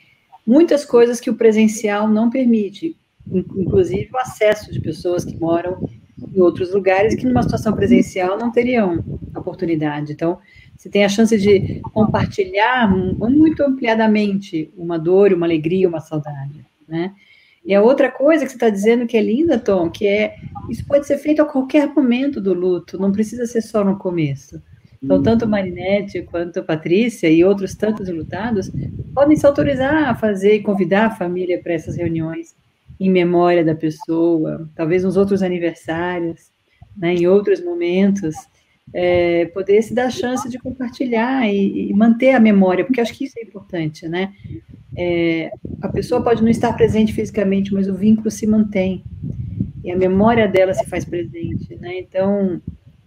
[0.46, 2.96] muitas coisas que o presencial não permite,
[3.28, 5.90] inclusive o acesso de pessoas que moram
[6.34, 9.04] em outros lugares que numa situação presencial não teriam
[9.36, 10.14] oportunidade.
[10.14, 10.40] Então,
[10.76, 17.14] você tem a chance de compartilhar muito ampliadamente uma dor, uma alegria, uma saudade, né?
[17.66, 20.36] E a outra coisa que você está dizendo que é linda, Tom, que é
[20.70, 24.62] isso pode ser feito a qualquer momento do luto, não precisa ser só no começo.
[25.02, 28.72] Então, tanto Marinette quanto Patrícia e outros tantos lutados
[29.14, 32.56] podem se autorizar a fazer e convidar a família para essas reuniões
[33.00, 36.52] em memória da pessoa, talvez nos outros aniversários,
[36.96, 38.36] né, em outros momentos,
[38.94, 43.14] é, poder se dar a chance de compartilhar e, e, manter a memória, porque acho
[43.14, 44.34] que isso é importante, né?
[44.96, 49.04] é, a pessoa pode não estar presente fisicamente, mas o vínculo se mantém
[49.84, 52.00] e a memória dela se faz presente, né?
[52.00, 52.62] Então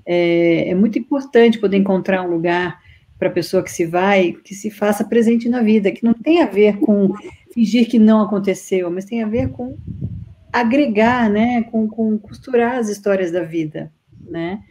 [0.04, 2.78] é, é muito importante poder encontrar um lugar
[3.18, 6.42] para a pessoa que se vai, que se faça presente na vida, que não tem
[6.42, 7.12] a ver com
[7.58, 9.76] fingir que não aconteceu, mas tem a ver com
[10.52, 14.62] agregar, né, com, com costurar as histórias da vida, né?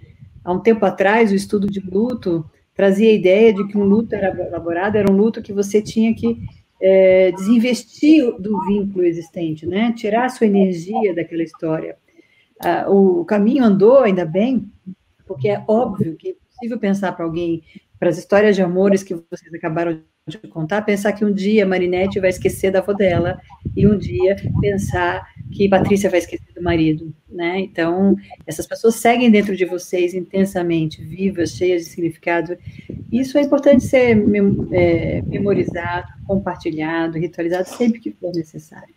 [0.41, 4.15] Há um tempo atrás, o estudo de luto trazia a ideia de que um luto
[4.15, 6.38] era elaborado, era um luto que você tinha que
[6.81, 9.91] é, desinvestir do vínculo existente, né?
[9.91, 11.97] Tirar a sua energia daquela história.
[12.63, 14.71] Ah, o caminho andou, ainda bem,
[15.25, 17.61] porque é óbvio que é impossível pensar para alguém
[17.99, 22.19] para as histórias de amores que vocês acabaram de contar, pensar que um dia Marinette
[22.19, 23.39] vai esquecer da avó dela
[23.75, 27.59] e um dia pensar que Patrícia vai esquecer do marido, né?
[27.59, 28.15] Então,
[28.45, 32.57] essas pessoas seguem dentro de vocês intensamente, vivas, cheias de significado.
[33.11, 34.17] Isso é importante ser
[34.71, 38.93] é, memorizado, compartilhado, ritualizado sempre que for necessário.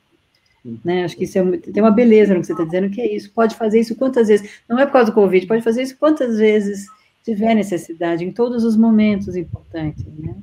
[0.84, 1.04] Né?
[1.04, 3.30] Acho que isso é, tem uma beleza no que você está dizendo, que é isso.
[3.32, 6.38] Pode fazer isso quantas vezes, não é por causa do Covid, pode fazer isso quantas
[6.38, 6.86] vezes
[7.24, 10.04] tiver necessidade, em todos os momentos importantes.
[10.18, 10.34] Né?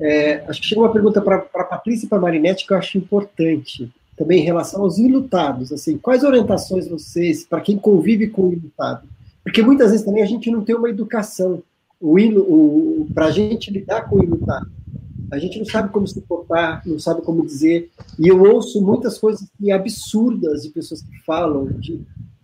[0.00, 2.76] É, acho que chegou uma pergunta para a Patrícia e para a Marinette que eu
[2.76, 5.72] acho importante, também em relação aos ilutados.
[5.72, 9.08] Assim, quais orientações vocês, para quem convive com o ilutado?
[9.42, 11.62] Porque muitas vezes também a gente não tem uma educação
[13.14, 14.70] para a gente lidar com o ilutado.
[15.30, 17.90] A gente não sabe como se portar, não sabe como dizer.
[18.18, 22.00] E eu ouço muitas coisas absurdas de pessoas que falam, de,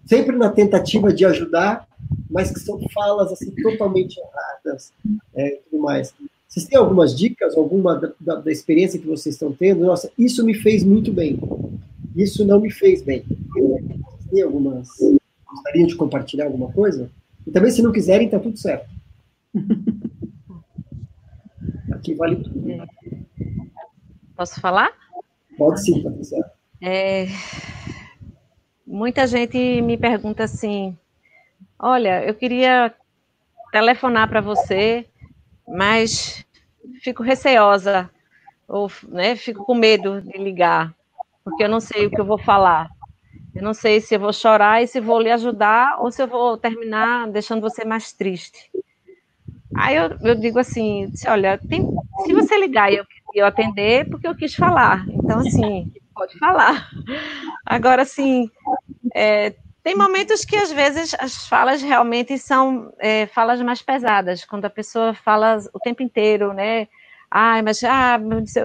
[0.06, 1.86] sempre na tentativa de ajudar,
[2.30, 4.92] mas que são falas assim totalmente erradas
[5.34, 6.12] é, tudo mais.
[6.54, 9.84] Vocês têm algumas dicas, alguma da, da, da, experiência que vocês estão tendo?
[9.84, 11.40] Nossa, isso me fez muito bem.
[12.14, 13.24] Isso não me fez bem.
[14.30, 14.88] Têm algumas.
[15.44, 17.10] Gostariam de compartilhar alguma coisa?
[17.44, 18.88] E também, se não quiserem, está tudo certo.
[21.90, 22.86] Aqui vale tudo.
[24.36, 24.92] Posso falar?
[25.58, 26.38] Pode sim, Patrícia.
[26.80, 27.26] É,
[28.86, 30.96] muita gente me pergunta assim:
[31.80, 32.94] olha, eu queria
[33.72, 35.04] telefonar para você
[35.68, 36.44] mas
[37.02, 38.10] fico receosa,
[38.68, 40.94] ou né, fico com medo de ligar,
[41.44, 42.90] porque eu não sei o que eu vou falar.
[43.54, 46.26] Eu não sei se eu vou chorar e se vou lhe ajudar ou se eu
[46.26, 48.70] vou terminar deixando você mais triste.
[49.74, 51.86] Aí eu, eu digo assim, olha, tem,
[52.24, 53.04] se você ligar e eu,
[53.34, 55.06] eu atender, porque eu quis falar.
[55.08, 56.88] Então, assim, pode falar.
[57.64, 58.50] Agora, assim,
[59.14, 59.54] é,
[59.84, 64.70] tem momentos que, às vezes, as falas realmente são é, falas mais pesadas, quando a
[64.70, 66.88] pessoa fala o tempo inteiro, né?
[67.30, 68.18] Ai, mas, ah,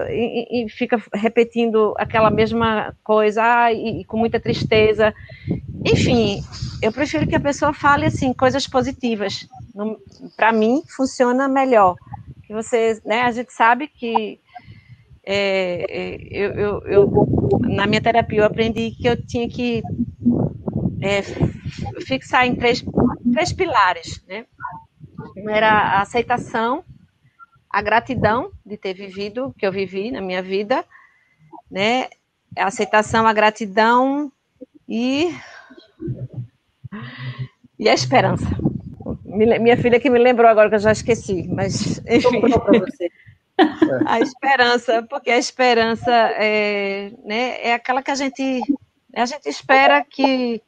[0.08, 5.12] e, e fica repetindo aquela mesma coisa, e, e com muita tristeza.
[5.84, 6.42] Enfim,
[6.80, 9.46] eu prefiro que a pessoa fale, assim, coisas positivas.
[10.38, 11.96] Para mim, funciona melhor.
[12.46, 14.40] Que você, né, a gente sabe que
[15.22, 19.82] é, é eu, eu, eu, na minha terapia eu aprendi que eu tinha que
[21.00, 21.22] é,
[22.06, 22.84] fixar em três,
[23.32, 24.22] três pilares.
[24.26, 24.46] Né?
[25.48, 26.84] Era a aceitação,
[27.68, 30.84] a gratidão de ter vivido o que eu vivi na minha vida,
[31.70, 32.08] né?
[32.56, 34.32] A aceitação, a gratidão
[34.88, 35.32] e
[37.78, 38.44] e a esperança.
[39.24, 42.42] Minha filha que me lembrou agora que eu já esqueci, mas enfim.
[44.06, 48.60] a esperança, porque a esperança é, né, é aquela que a gente
[49.14, 50.62] a gente espera que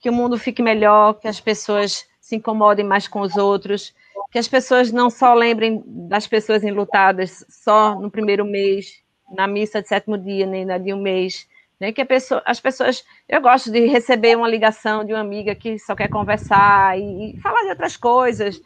[0.00, 3.94] que o mundo fique melhor, que as pessoas se incomodem mais com os outros,
[4.30, 9.82] que as pessoas não só lembrem das pessoas enlutadas só no primeiro mês, na missa
[9.82, 11.46] de sétimo dia, nem na de um mês,
[11.80, 11.92] né?
[11.92, 15.94] Que pessoa, as pessoas, eu gosto de receber uma ligação de uma amiga que só
[15.94, 18.60] quer conversar e, e falar de outras coisas,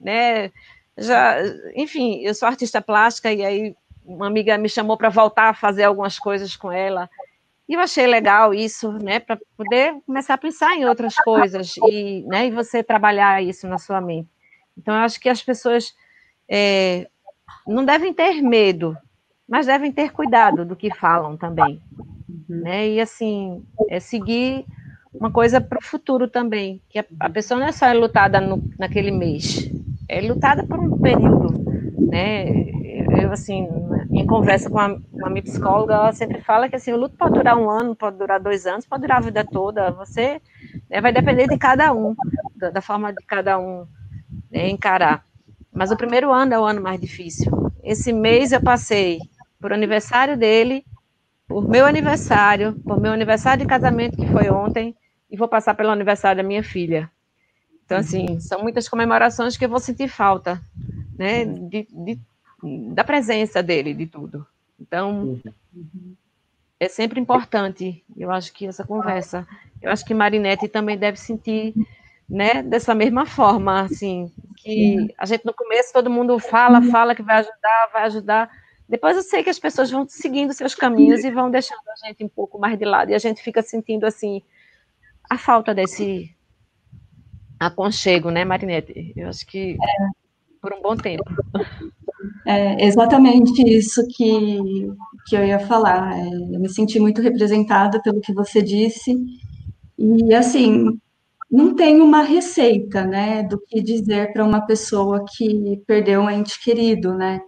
[0.00, 0.50] né?
[0.96, 1.36] Já,
[1.74, 5.84] enfim, eu sou artista plástica e aí uma amiga me chamou para voltar a fazer
[5.84, 7.08] algumas coisas com ela.
[7.68, 12.24] E eu achei legal isso, né, para poder começar a pensar em outras coisas e,
[12.26, 14.28] né, e você trabalhar isso na sua mente.
[14.76, 15.94] Então, eu acho que as pessoas
[16.48, 17.08] é,
[17.66, 18.96] não devem ter medo,
[19.46, 21.82] mas devem ter cuidado do que falam também,
[22.28, 22.60] uhum.
[22.62, 22.88] né?
[22.88, 24.64] E assim, é seguir
[25.12, 28.62] uma coisa para o futuro também, que a, a, pessoa não é só lutada no,
[28.78, 29.70] naquele mês,
[30.08, 31.64] é lutada por um período,
[32.10, 32.46] né?
[33.20, 33.66] Eu assim,
[34.18, 37.34] em conversa com uma, uma minha psicóloga, ela sempre fala que assim, o luto pode
[37.34, 39.92] durar um ano, pode durar dois anos, pode durar a vida toda.
[39.92, 40.40] Você
[40.90, 42.14] né, vai depender de cada um,
[42.56, 43.86] da, da forma de cada um
[44.50, 45.24] né, encarar.
[45.72, 47.52] Mas o primeiro ano é o ano mais difícil.
[47.82, 49.20] Esse mês eu passei
[49.60, 50.84] por aniversário dele,
[51.46, 54.96] por meu aniversário, por meu aniversário de casamento, que foi ontem,
[55.30, 57.10] e vou passar pelo aniversário da minha filha.
[57.84, 60.60] Então, assim, são muitas comemorações que eu vou sentir falta,
[61.16, 61.44] né?
[61.44, 62.20] De, de
[62.62, 64.46] da presença dele, de tudo.
[64.80, 65.40] Então,
[65.74, 66.14] uhum.
[66.78, 69.46] é sempre importante, eu acho que essa conversa.
[69.80, 71.74] Eu acho que Marinette também deve sentir,
[72.28, 77.22] né, dessa mesma forma, assim, que a gente no começo todo mundo fala, fala que
[77.22, 78.50] vai ajudar, vai ajudar.
[78.88, 82.24] Depois eu sei que as pessoas vão seguindo seus caminhos e vão deixando a gente
[82.24, 84.42] um pouco mais de lado e a gente fica sentindo assim
[85.28, 86.34] a falta desse
[87.60, 89.12] aconchego, né, Marinette?
[89.14, 89.76] Eu acho que
[90.60, 91.24] por um bom tempo.
[92.46, 94.58] É exatamente isso que,
[95.26, 96.16] que eu ia falar.
[96.18, 99.14] É, eu me senti muito representada pelo que você disse.
[99.98, 100.86] E, assim,
[101.50, 106.60] não tem uma receita, né, do que dizer para uma pessoa que perdeu um ente
[106.62, 107.40] querido, né?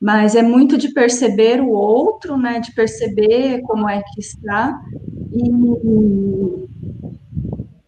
[0.00, 4.80] Mas é muito de perceber o outro, né, de perceber como é que está
[5.32, 5.50] e,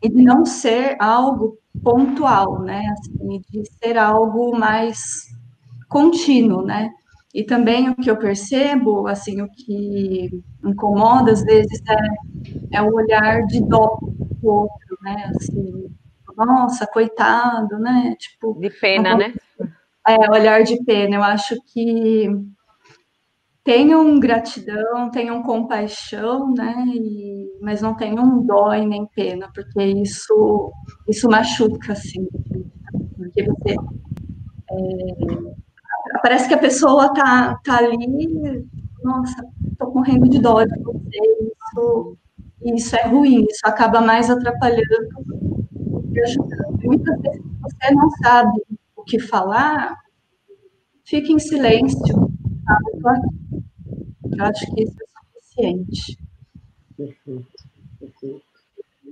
[0.03, 5.32] e de não ser algo pontual, né, assim, de ser algo mais
[5.93, 6.91] contínuo, né?
[7.35, 10.31] E também o que eu percebo, assim, o que
[10.65, 11.81] incomoda às vezes
[12.73, 13.99] é, é o olhar de dó
[14.43, 15.31] do outro, né?
[15.31, 15.91] Assim,
[16.37, 18.15] nossa, coitado, né?
[18.19, 19.33] Tipo, de pena, né?
[20.07, 21.17] É, olhar de pena.
[21.17, 22.29] Eu acho que
[23.65, 26.85] tenham gratidão, tenham compaixão, né?
[26.95, 30.73] E, mas não tenham dó e nem pena, porque isso
[31.09, 32.27] isso machuca, assim,
[33.17, 33.75] porque você
[34.71, 35.62] é,
[36.23, 38.65] parece que a pessoa tá, tá ali,
[39.03, 39.45] nossa,
[39.79, 42.17] tô morrendo de dó de você, isso,
[42.63, 44.83] isso é ruim, isso acaba mais atrapalhando
[46.13, 46.79] e ajudando.
[46.85, 48.63] Muitas vezes você não sabe
[48.97, 49.99] o que falar,
[51.05, 52.31] fique em silêncio?
[54.37, 56.19] Eu acho que isso é suficiente.
[56.97, 58.43] Perfeito.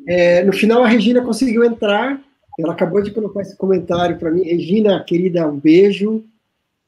[0.07, 2.21] É, no final, a Regina conseguiu entrar.
[2.59, 4.43] Ela acabou de colocar esse comentário para mim.
[4.43, 6.25] Regina, querida, um beijo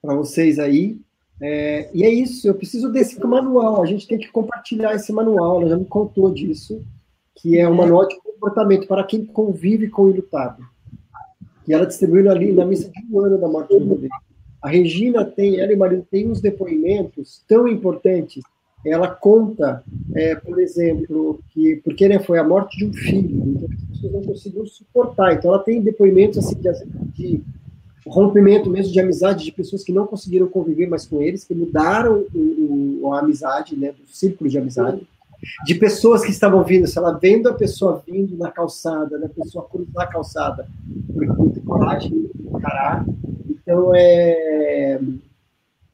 [0.02, 0.98] para vocês aí.
[1.40, 5.60] É, e é isso, eu preciso desse manual, a gente tem que compartilhar esse manual,
[5.60, 6.80] ela já me contou disso,
[7.34, 10.62] que é um manual de comportamento para quem convive com o ilutado.
[11.66, 14.08] E ela distribuiu ali na missa de um ano da morte do bebê.
[14.60, 18.44] A Regina tem, ela e o marido têm uns depoimentos tão importantes.
[18.84, 19.82] Ela conta,
[20.14, 24.12] é, por exemplo, que porque né, foi a morte de um filho, então as pessoas
[24.12, 25.34] não conseguiram suportar.
[25.34, 26.70] Então ela tem depoimentos assim de,
[27.12, 27.44] de
[28.06, 32.24] rompimento mesmo de amizade de pessoas que não conseguiram conviver mais com eles, que mudaram
[32.34, 35.06] o, o, a amizade, né, do círculo de amizade,
[35.64, 39.42] de pessoas que estavam vindo, sei lá, vendo a pessoa vindo na calçada, né, a
[39.42, 40.68] pessoa cruzar a calçada,
[41.12, 43.04] porque coragem encarar.
[43.48, 45.00] Então, é...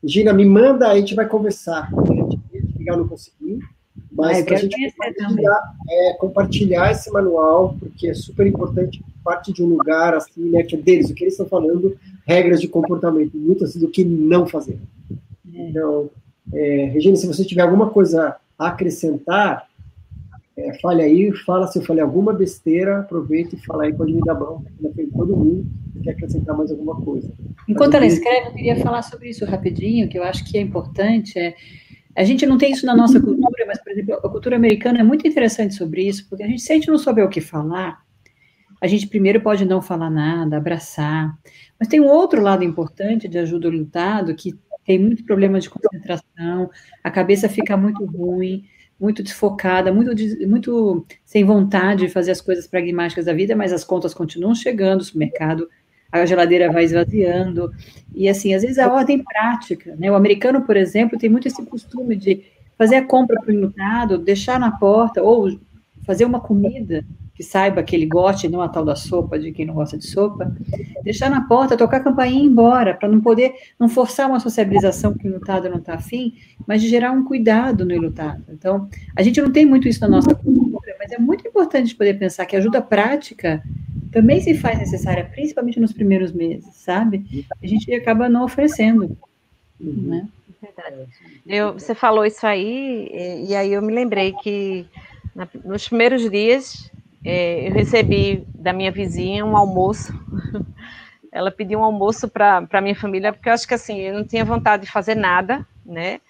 [0.02, 1.90] Gina, me manda, a gente vai conversar.
[1.92, 2.40] A gente
[2.78, 3.58] ligar, não consegui,
[4.12, 9.52] mas ah, para a gente compartilhar, é, compartilhar esse manual, porque é super importante parte
[9.52, 12.66] de um lugar assim, né, que é deles, o que eles estão falando, regras de
[12.66, 14.78] comportamento, muito assim do que não fazer.
[15.54, 15.68] É.
[15.68, 16.08] Então,
[16.50, 19.68] é, Regina, se você tiver alguma coisa a acrescentar,
[20.56, 24.22] é, fale aí, fala se eu falei alguma besteira, aproveita e fala aí, pode me
[24.22, 24.34] dar
[24.94, 25.66] frente todo mundo,
[26.02, 27.30] quer acrescentar mais alguma coisa.
[27.68, 31.38] Enquanto ela escreve, eu queria falar sobre isso rapidinho, que eu acho que é importante,
[31.38, 31.54] é,
[32.16, 35.02] a gente não tem isso na nossa cultura, mas, por exemplo, a cultura americana é
[35.02, 38.07] muito interessante sobre isso, porque a gente, se a gente não souber o que falar,
[38.80, 41.36] a gente primeiro pode não falar nada, abraçar.
[41.78, 46.70] Mas tem um outro lado importante de ajuda lutado, que tem muito problema de concentração,
[47.04, 48.64] a cabeça fica muito ruim,
[48.98, 50.12] muito desfocada, muito,
[50.48, 55.00] muito sem vontade de fazer as coisas pragmáticas da vida, mas as contas continuam chegando,
[55.00, 55.68] o supermercado,
[56.10, 57.70] a geladeira vai esvaziando.
[58.14, 60.10] E assim, às vezes a ordem prática, né?
[60.10, 62.44] O americano, por exemplo, tem muito esse costume de
[62.76, 65.58] fazer a compra para o deixar na porta, ou
[66.06, 67.04] fazer uma comida
[67.38, 70.04] que saiba que ele goste, não a tal da sopa, de quem não gosta de
[70.04, 70.52] sopa,
[71.04, 74.40] deixar na porta, tocar a campainha e ir embora, para não poder, não forçar uma
[74.40, 76.34] sociabilização que o ilutado não está afim,
[76.66, 78.42] mas de gerar um cuidado no ilutado.
[78.48, 82.18] Então, a gente não tem muito isso na nossa cultura, mas é muito importante poder
[82.18, 83.62] pensar que ajuda prática
[84.10, 87.46] também se faz necessária, principalmente nos primeiros meses, sabe?
[87.62, 89.16] A gente acaba não oferecendo,
[89.78, 90.26] né?
[91.46, 94.86] Eu, você falou isso aí, e, e aí eu me lembrei que
[95.36, 96.90] na, nos primeiros dias
[97.30, 100.14] é, eu recebi da minha vizinha um almoço.
[101.30, 104.24] Ela pediu um almoço para a minha família, porque eu acho que assim, eu não
[104.24, 106.22] tinha vontade de fazer nada, né?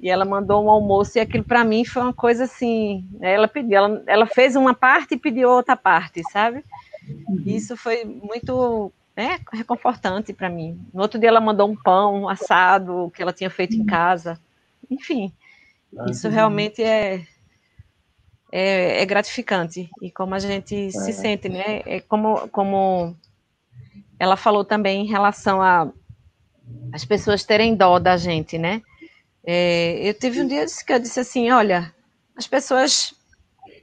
[0.00, 3.04] E ela mandou um almoço, e aquilo para mim foi uma coisa assim.
[3.18, 3.32] Né?
[3.32, 6.64] Ela pediu, ela, ela fez uma parte e pediu outra parte, sabe?
[7.08, 7.42] Uhum.
[7.44, 10.80] Isso foi muito né, reconfortante para mim.
[10.94, 14.38] No outro dia ela mandou um pão assado que ela tinha feito em casa.
[14.88, 15.32] Enfim,
[15.98, 17.26] ah, isso realmente é
[18.50, 20.90] é, é gratificante e como a gente é.
[20.90, 21.82] se sente, né?
[21.86, 23.14] É como, como
[24.18, 25.90] ela falou também em relação a
[26.92, 28.82] as pessoas terem dó da gente, né?
[29.44, 31.92] É, eu tive um dia que eu disse assim, olha,
[32.36, 33.14] as pessoas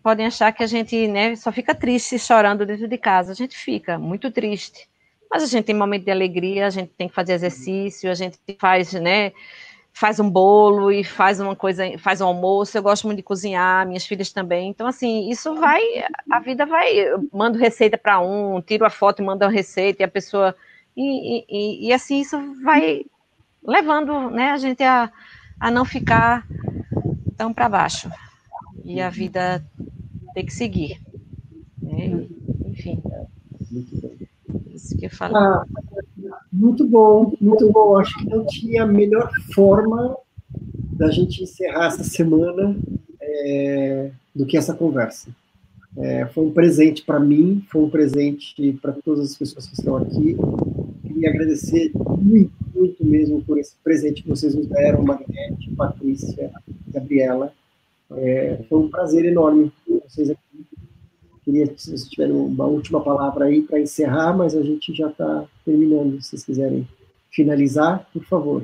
[0.04, 3.32] podem achar que a gente né, só fica triste chorando dentro de casa.
[3.32, 4.88] A gente fica muito triste.
[5.32, 8.38] Mas a gente tem momento de alegria, a gente tem que fazer exercício, a gente
[8.60, 9.32] faz, né?
[9.98, 12.78] Faz um bolo e faz uma coisa, faz um almoço.
[12.78, 14.70] Eu gosto muito de cozinhar, minhas filhas também.
[14.70, 15.82] Então, assim, isso vai,
[16.30, 16.92] a vida vai.
[16.92, 20.54] Eu mando receita para um, tiro a foto e mando a receita, e a pessoa.
[20.98, 23.06] E, e, e assim, isso vai
[23.64, 25.10] levando né, a gente a,
[25.60, 26.46] a não ficar
[27.38, 28.10] tão para baixo.
[28.84, 29.66] E a vida
[30.34, 31.02] tem que seguir.
[31.82, 32.28] Né?
[32.66, 33.02] Enfim.
[34.74, 35.36] Isso que eu falo.
[35.36, 35.66] Ah,
[36.52, 37.98] muito bom, muito bom.
[37.98, 40.18] Acho que não tinha melhor forma
[40.94, 42.76] da gente encerrar essa semana
[43.22, 45.30] é, do que essa conversa.
[45.98, 49.96] É, foi um presente para mim, foi um presente para todas as pessoas que estão
[49.98, 50.36] aqui.
[51.04, 56.52] Queria agradecer muito, muito mesmo por esse presente que vocês nos deram, Magnete, Patrícia,
[56.88, 57.54] Gabriela.
[58.12, 60.66] É, foi um prazer enorme ter vocês aqui.
[61.46, 65.46] Queria que vocês tiverem uma última palavra aí para encerrar, mas a gente já está
[65.64, 66.20] terminando.
[66.22, 66.88] Se vocês quiserem
[67.32, 68.64] finalizar, por favor.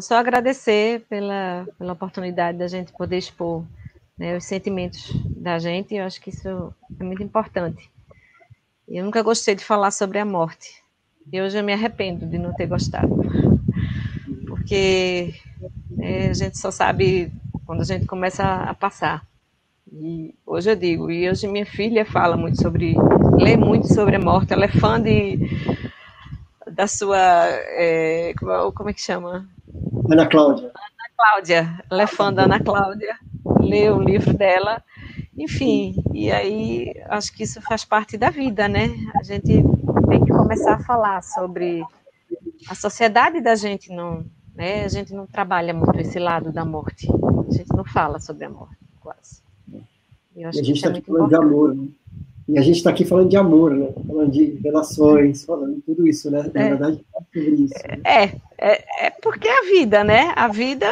[0.00, 3.64] Só agradecer pela, pela oportunidade da gente poder expor
[4.20, 7.90] né, os sentimentos da gente, eu acho que isso é muito importante.
[8.86, 10.82] Eu nunca gostei de falar sobre a morte,
[11.32, 13.16] e hoje eu me arrependo de não ter gostado,
[14.46, 15.34] porque
[15.98, 17.32] é, a gente só sabe
[17.64, 19.26] quando a gente começa a passar.
[19.92, 22.94] E hoje eu digo, e hoje minha filha fala muito sobre,
[23.36, 25.36] lê muito sobre a morte, ela é fã de,
[26.70, 29.48] da sua, é, como, como é que chama?
[30.08, 30.66] Ana Cláudia.
[30.66, 33.16] Ana Cláudia, ela é fã da Ana Cláudia,
[33.60, 34.80] lê o livro dela,
[35.36, 38.90] enfim, e aí acho que isso faz parte da vida, né?
[39.18, 39.64] A gente
[40.08, 41.82] tem que começar a falar sobre
[42.68, 44.84] a sociedade da gente não, né?
[44.84, 48.50] A gente não trabalha muito esse lado da morte, a gente não fala sobre a
[48.50, 49.49] morte, quase.
[50.40, 51.48] Eu acho e a gente está é aqui falando importante.
[51.48, 51.88] de amor, né?
[52.48, 53.92] E a gente está aqui falando de amor, né?
[54.06, 56.50] Falando de relações, falando de tudo isso, né?
[56.52, 56.68] Na é.
[56.70, 57.74] verdade, é sobre isso.
[57.86, 58.00] Né?
[58.04, 58.24] É,
[58.58, 60.32] é, é porque é a vida, né?
[60.34, 60.86] A vida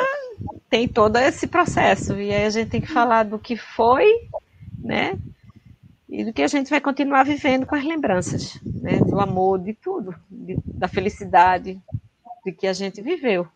[0.70, 2.14] tem todo esse processo.
[2.14, 4.06] E aí a gente tem que falar do que foi,
[4.78, 5.18] né?
[6.08, 8.98] E do que a gente vai continuar vivendo com as lembranças, né?
[9.00, 11.80] Do amor, de tudo, de, da felicidade,
[12.44, 13.48] de que a gente viveu.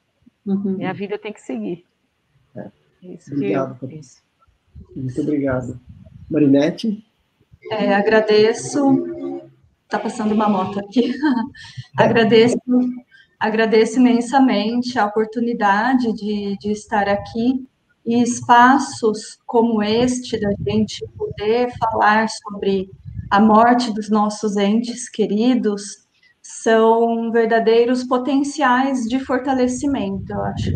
[0.45, 0.77] Uhum.
[0.81, 1.85] E a vida tem que seguir.
[2.57, 2.69] É.
[3.03, 3.79] Isso Obrigado.
[3.79, 4.22] Que eu, isso.
[4.95, 5.81] Muito obrigado.
[6.31, 7.05] Marinete?
[7.71, 9.51] É, agradeço.
[9.85, 11.13] Está passando uma moto aqui.
[11.97, 12.57] agradeço,
[13.39, 17.67] agradeço imensamente a oportunidade de, de estar aqui
[18.05, 22.91] e espaços como este, da gente poder falar sobre
[23.31, 26.03] a morte dos nossos entes queridos,
[26.43, 30.71] são verdadeiros potenciais de fortalecimento, eu acho.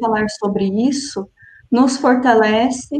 [0.00, 1.28] Falar sobre isso
[1.72, 2.94] nos fortalece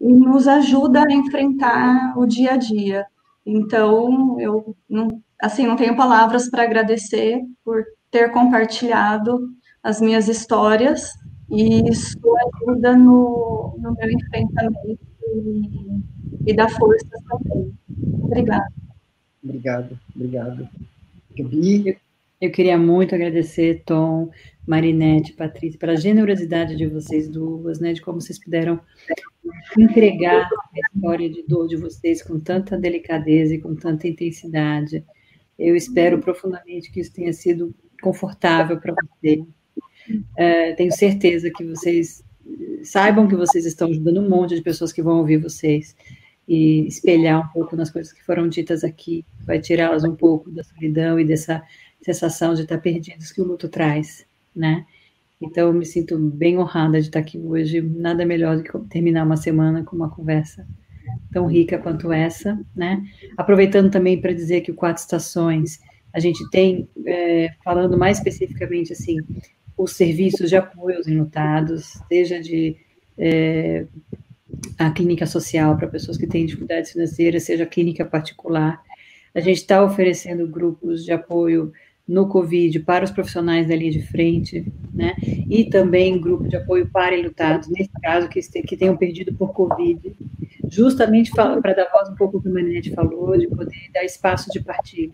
[0.00, 3.06] e nos ajuda a enfrentar o dia a dia.
[3.44, 9.50] Então, eu não, assim, não tenho palavras para agradecer por ter compartilhado
[9.82, 11.10] as minhas histórias
[11.50, 12.18] e isso
[12.58, 16.00] ajuda no, no meu enfrentamento e,
[16.46, 17.72] e dá força também.
[18.22, 18.72] Obrigada.
[19.44, 20.68] Obrigado, obrigado.
[21.36, 21.98] Gabi?
[22.40, 24.30] Eu queria muito agradecer, Tom,
[24.66, 28.80] Marinete, Patrícia, pela generosidade de vocês duas, né, de como vocês puderam
[29.78, 35.04] entregar a história de dor de vocês com tanta delicadeza e com tanta intensidade.
[35.58, 39.44] Eu espero profundamente que isso tenha sido confortável para vocês.
[40.36, 42.24] É, tenho certeza que vocês
[42.82, 45.96] saibam que vocês estão ajudando um monte de pessoas que vão ouvir vocês
[46.46, 50.62] e espelhar um pouco nas coisas que foram ditas aqui, vai tirá-las um pouco da
[50.62, 51.62] solidão e dessa
[52.00, 54.25] sensação de estar perdidos que o luto traz,
[54.56, 54.84] né?
[55.40, 57.82] Então, eu me sinto bem honrada de estar aqui hoje.
[57.82, 60.66] Nada melhor do que terminar uma semana com uma conversa
[61.32, 63.02] tão rica quanto essa, né?
[63.36, 65.78] Aproveitando também para dizer que o Quatro Estações,
[66.12, 69.18] a gente tem, é, falando mais especificamente assim,
[69.76, 72.76] os serviços de apoio aos enlutados, seja de
[73.18, 73.86] é,
[74.78, 78.82] a clínica social para pessoas que têm dificuldades financeiras, seja a clínica particular.
[79.34, 81.72] A gente está oferecendo grupos de apoio
[82.06, 85.14] no Covid para os profissionais da linha de frente, né?
[85.48, 90.14] E também grupo de apoio para enlutados, nesse caso, que, que tenham perdido por Covid,
[90.70, 94.62] justamente para dar voz um pouco que o Marinete falou, de poder dar espaço de
[94.62, 95.12] partilha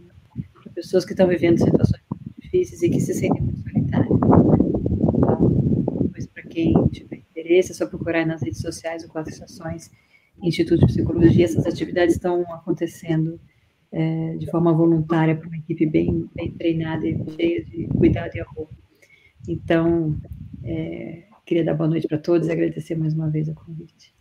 [0.52, 2.02] para pessoas que estão vivendo situações
[2.39, 4.10] difíceis e que se sentem muito solitárias.
[4.10, 9.90] Então, para quem tiver interesse, é só procurar nas redes sociais o Quatro Estações
[10.43, 13.39] Instituto de Psicologia, essas atividades estão acontecendo
[13.93, 18.40] é, de forma voluntária para uma equipe bem, bem treinada e cheia de cuidado e
[18.40, 18.69] amor.
[19.47, 20.16] Então,
[20.64, 24.14] é, queria dar boa noite para todos e agradecer mais uma vez o convite.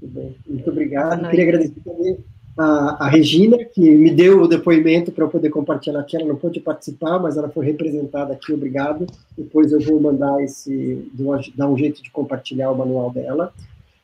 [0.00, 1.28] Muito bem, muito obrigado.
[1.30, 2.18] Queria agradecer também
[2.56, 6.16] a, a, Regina, que me deu o depoimento para eu poder compartilhar aqui.
[6.16, 9.06] Ela não pôde participar, mas ela foi representada aqui, obrigado.
[9.36, 11.10] Depois eu vou mandar esse,
[11.56, 13.52] dar um jeito de compartilhar o manual dela.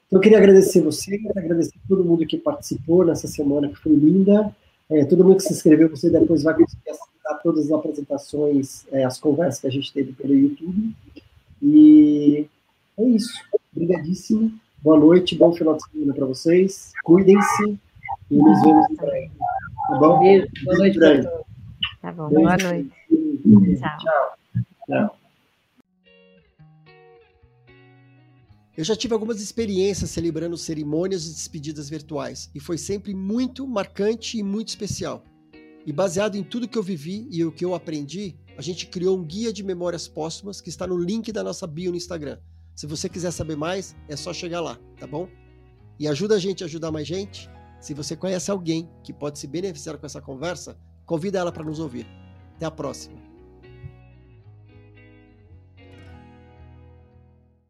[0.06, 4.54] Então, eu queria agradecer você, agradecer todo mundo que participou nessa semana, que foi linda.
[4.92, 9.04] É, todo mundo que se inscreveu, você depois vai conseguir acessar todas as apresentações, é,
[9.04, 10.94] as conversas que a gente teve pelo YouTube.
[11.62, 12.46] E
[12.98, 13.32] é isso.
[13.74, 14.52] Obrigadíssimo.
[14.82, 16.92] Boa noite, bom final de semana para vocês.
[17.04, 17.78] Cuidem-se
[18.30, 19.30] e nos vemos em breve.
[19.88, 20.18] Tá bom?
[20.18, 20.98] Beijo, boa noite.
[22.02, 22.92] Tá bom, boa noite.
[23.78, 23.98] Tchau.
[23.98, 24.64] Tchau.
[24.86, 25.21] Tchau.
[28.74, 34.38] Eu já tive algumas experiências celebrando cerimônias de despedidas virtuais e foi sempre muito marcante
[34.38, 35.22] e muito especial.
[35.84, 39.18] E baseado em tudo que eu vivi e o que eu aprendi, a gente criou
[39.18, 42.38] um guia de memórias póstumas que está no link da nossa bio no Instagram.
[42.74, 45.28] Se você quiser saber mais, é só chegar lá, tá bom?
[45.98, 47.50] E ajuda a gente a ajudar mais gente.
[47.78, 51.78] Se você conhece alguém que pode se beneficiar com essa conversa, convida ela para nos
[51.78, 52.06] ouvir.
[52.56, 53.21] Até a próxima.